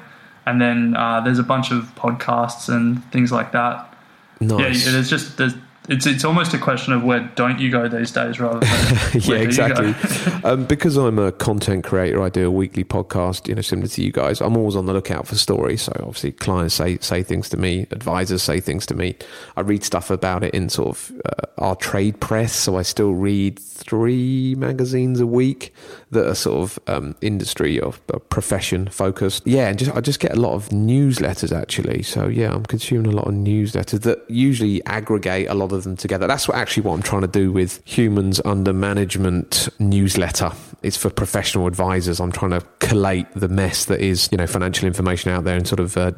[0.48, 3.94] and then uh, there's a bunch of podcasts and things like that.
[4.40, 4.86] Nice.
[4.86, 5.54] Yeah, it's just there's
[5.88, 9.36] it's it's almost a question of where don't you go these days rather than yeah
[9.36, 9.94] exactly.
[10.44, 14.02] Um, because I'm a content creator I do a weekly podcast you know similar to
[14.02, 14.40] you guys.
[14.40, 15.82] I'm always on the lookout for stories.
[15.82, 19.16] So obviously clients say say things to me advisors say things to me.
[19.56, 22.54] I read stuff about it in sort of uh, our trade press.
[22.54, 25.74] So I still read three magazines a week
[26.10, 30.20] that are sort of um, industry or uh, profession focused yeah and just I just
[30.20, 34.24] get a lot of newsletters actually so yeah I'm consuming a lot of newsletters that
[34.28, 36.26] usually aggregate a lot of them together.
[36.26, 40.52] That's what actually what I'm trying to do with Humans Under Management newsletter.
[40.82, 42.20] It's for professional advisors.
[42.20, 45.66] I'm trying to collate the mess that is, you know, financial information out there and
[45.66, 46.12] sort of uh,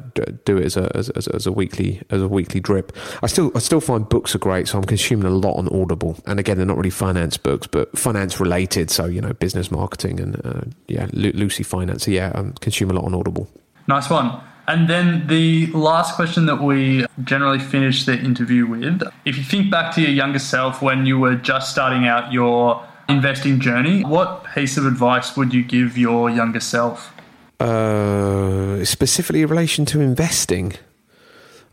[0.45, 2.95] do it as a, as, as, a weekly as a weekly drip.
[3.23, 6.17] I still I still find books are great, so I'm consuming a lot on Audible.
[6.27, 8.91] And again, they're not really finance books, but finance related.
[8.91, 12.05] So you know, business marketing and uh, yeah, Lucy Finance.
[12.05, 13.47] So yeah, I consume a lot on Audible.
[13.87, 14.27] Nice one.
[14.67, 19.71] And then the last question that we generally finish the interview with if you think
[19.71, 24.45] back to your younger self when you were just starting out your investing journey, what
[24.55, 27.11] piece of advice would you give your younger self?
[27.59, 30.73] Uh, specifically in relation to investing.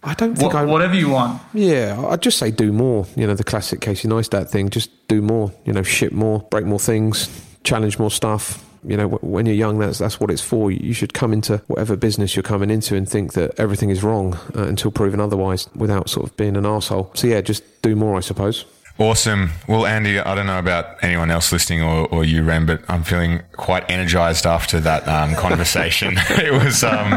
[0.03, 0.65] I don't think what, I.
[0.65, 1.41] Whatever you want.
[1.55, 3.07] Yeah, I'd just say do more.
[3.17, 4.71] You know, the classic Casey Neistat thing.
[4.71, 5.53] Just do more.
[5.65, 7.29] You know, ship more, break more things,
[7.69, 10.71] challenge more stuff you know, when you're young, that's that's what it's for.
[10.71, 14.35] You should come into whatever business you're coming into and think that everything is wrong
[14.57, 17.11] uh, until proven otherwise, without sort of being an asshole.
[17.15, 18.65] So yeah, just do more, I suppose.
[19.01, 19.51] Awesome.
[19.69, 23.05] Well, Andy, I don't know about anyone else listening or, or you, Ren, but I'm
[23.05, 26.15] feeling quite energized after that um, conversation.
[26.31, 27.13] it was um,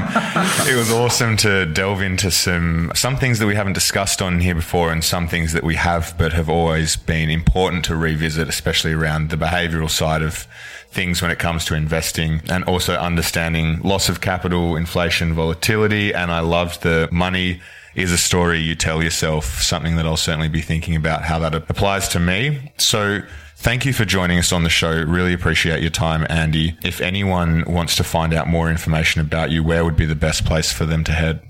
[0.69, 4.53] it was awesome to delve into some some things that we haven't discussed on here
[4.53, 8.93] before, and some things that we have but have always been important to revisit, especially
[8.93, 10.47] around the behavioural side of
[10.89, 16.13] things when it comes to investing and also understanding loss of capital, inflation, volatility.
[16.13, 17.59] And I loved the money
[17.95, 21.53] is a story you tell yourself, something that I'll certainly be thinking about how that
[21.53, 22.71] applies to me.
[22.77, 23.21] So
[23.57, 25.03] thank you for joining us on the show.
[25.03, 26.77] Really appreciate your time, Andy.
[26.83, 30.45] If anyone wants to find out more information about you, where would be the best
[30.45, 31.41] place for them to head?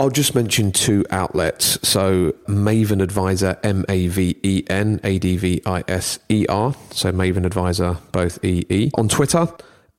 [0.00, 1.76] I'll just mention two outlets.
[1.86, 6.72] So Maven Adviser, M A V E N A D V I S E R.
[6.92, 8.90] So Maven Adviser, both E E.
[8.94, 9.48] On Twitter,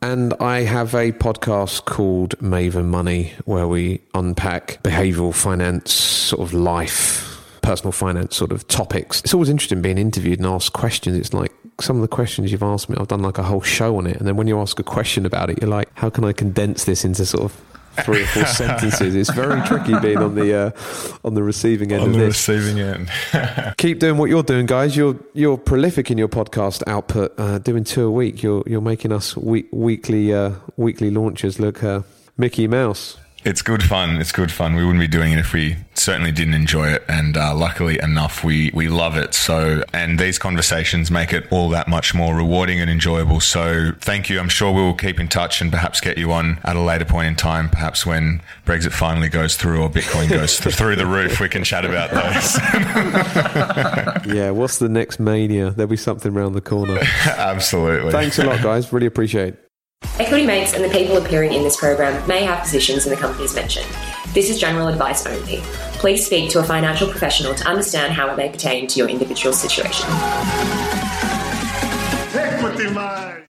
[0.02, 6.54] and I have a podcast called Maven Money where we unpack behavioral finance, sort of
[6.54, 9.20] life, personal finance sort of topics.
[9.22, 11.18] It's always interesting being interviewed and asked questions.
[11.18, 13.98] It's like some of the questions you've asked me, I've done like a whole show
[13.98, 14.18] on it.
[14.18, 16.86] And then when you ask a question about it, you're like, how can I condense
[16.86, 17.62] this into sort of
[18.04, 19.16] three or four sentences.
[19.16, 20.72] It's very tricky being on the uh,
[21.24, 22.48] on the receiving end on of the this.
[22.48, 23.10] receiving end.
[23.78, 24.96] Keep doing what you're doing, guys.
[24.96, 27.34] You're you're prolific in your podcast output.
[27.38, 28.42] Uh, doing two a week.
[28.44, 32.02] You're you're making us week, weekly uh, weekly launches look uh,
[32.38, 33.18] Mickey Mouse.
[33.46, 34.18] It's good fun.
[34.20, 34.76] It's good fun.
[34.76, 37.04] We wouldn't be doing it if we certainly didn't enjoy it.
[37.08, 39.34] And uh, luckily enough, we, we love it.
[39.34, 43.40] So, and these conversations make it all that much more rewarding and enjoyable.
[43.40, 44.40] So, thank you.
[44.40, 47.06] I'm sure we will keep in touch and perhaps get you on at a later
[47.06, 51.06] point in time, perhaps when Brexit finally goes through or Bitcoin goes th- through the
[51.06, 51.40] roof.
[51.40, 52.60] We can chat about those.
[54.30, 55.72] Yeah, what's the next mania?
[55.72, 57.00] There'll be something around the corner.
[57.26, 58.12] Absolutely.
[58.12, 58.92] Thanks a lot, guys.
[58.94, 59.69] Really appreciate it.
[60.20, 63.56] Equity Mates and the people appearing in this program may have positions in the companies
[63.56, 63.88] mentioned.
[64.34, 65.60] This is general advice only.
[65.94, 69.54] Please speak to a financial professional to understand how it may pertain to your individual
[69.54, 70.10] situation.
[72.36, 73.49] Equity Mind.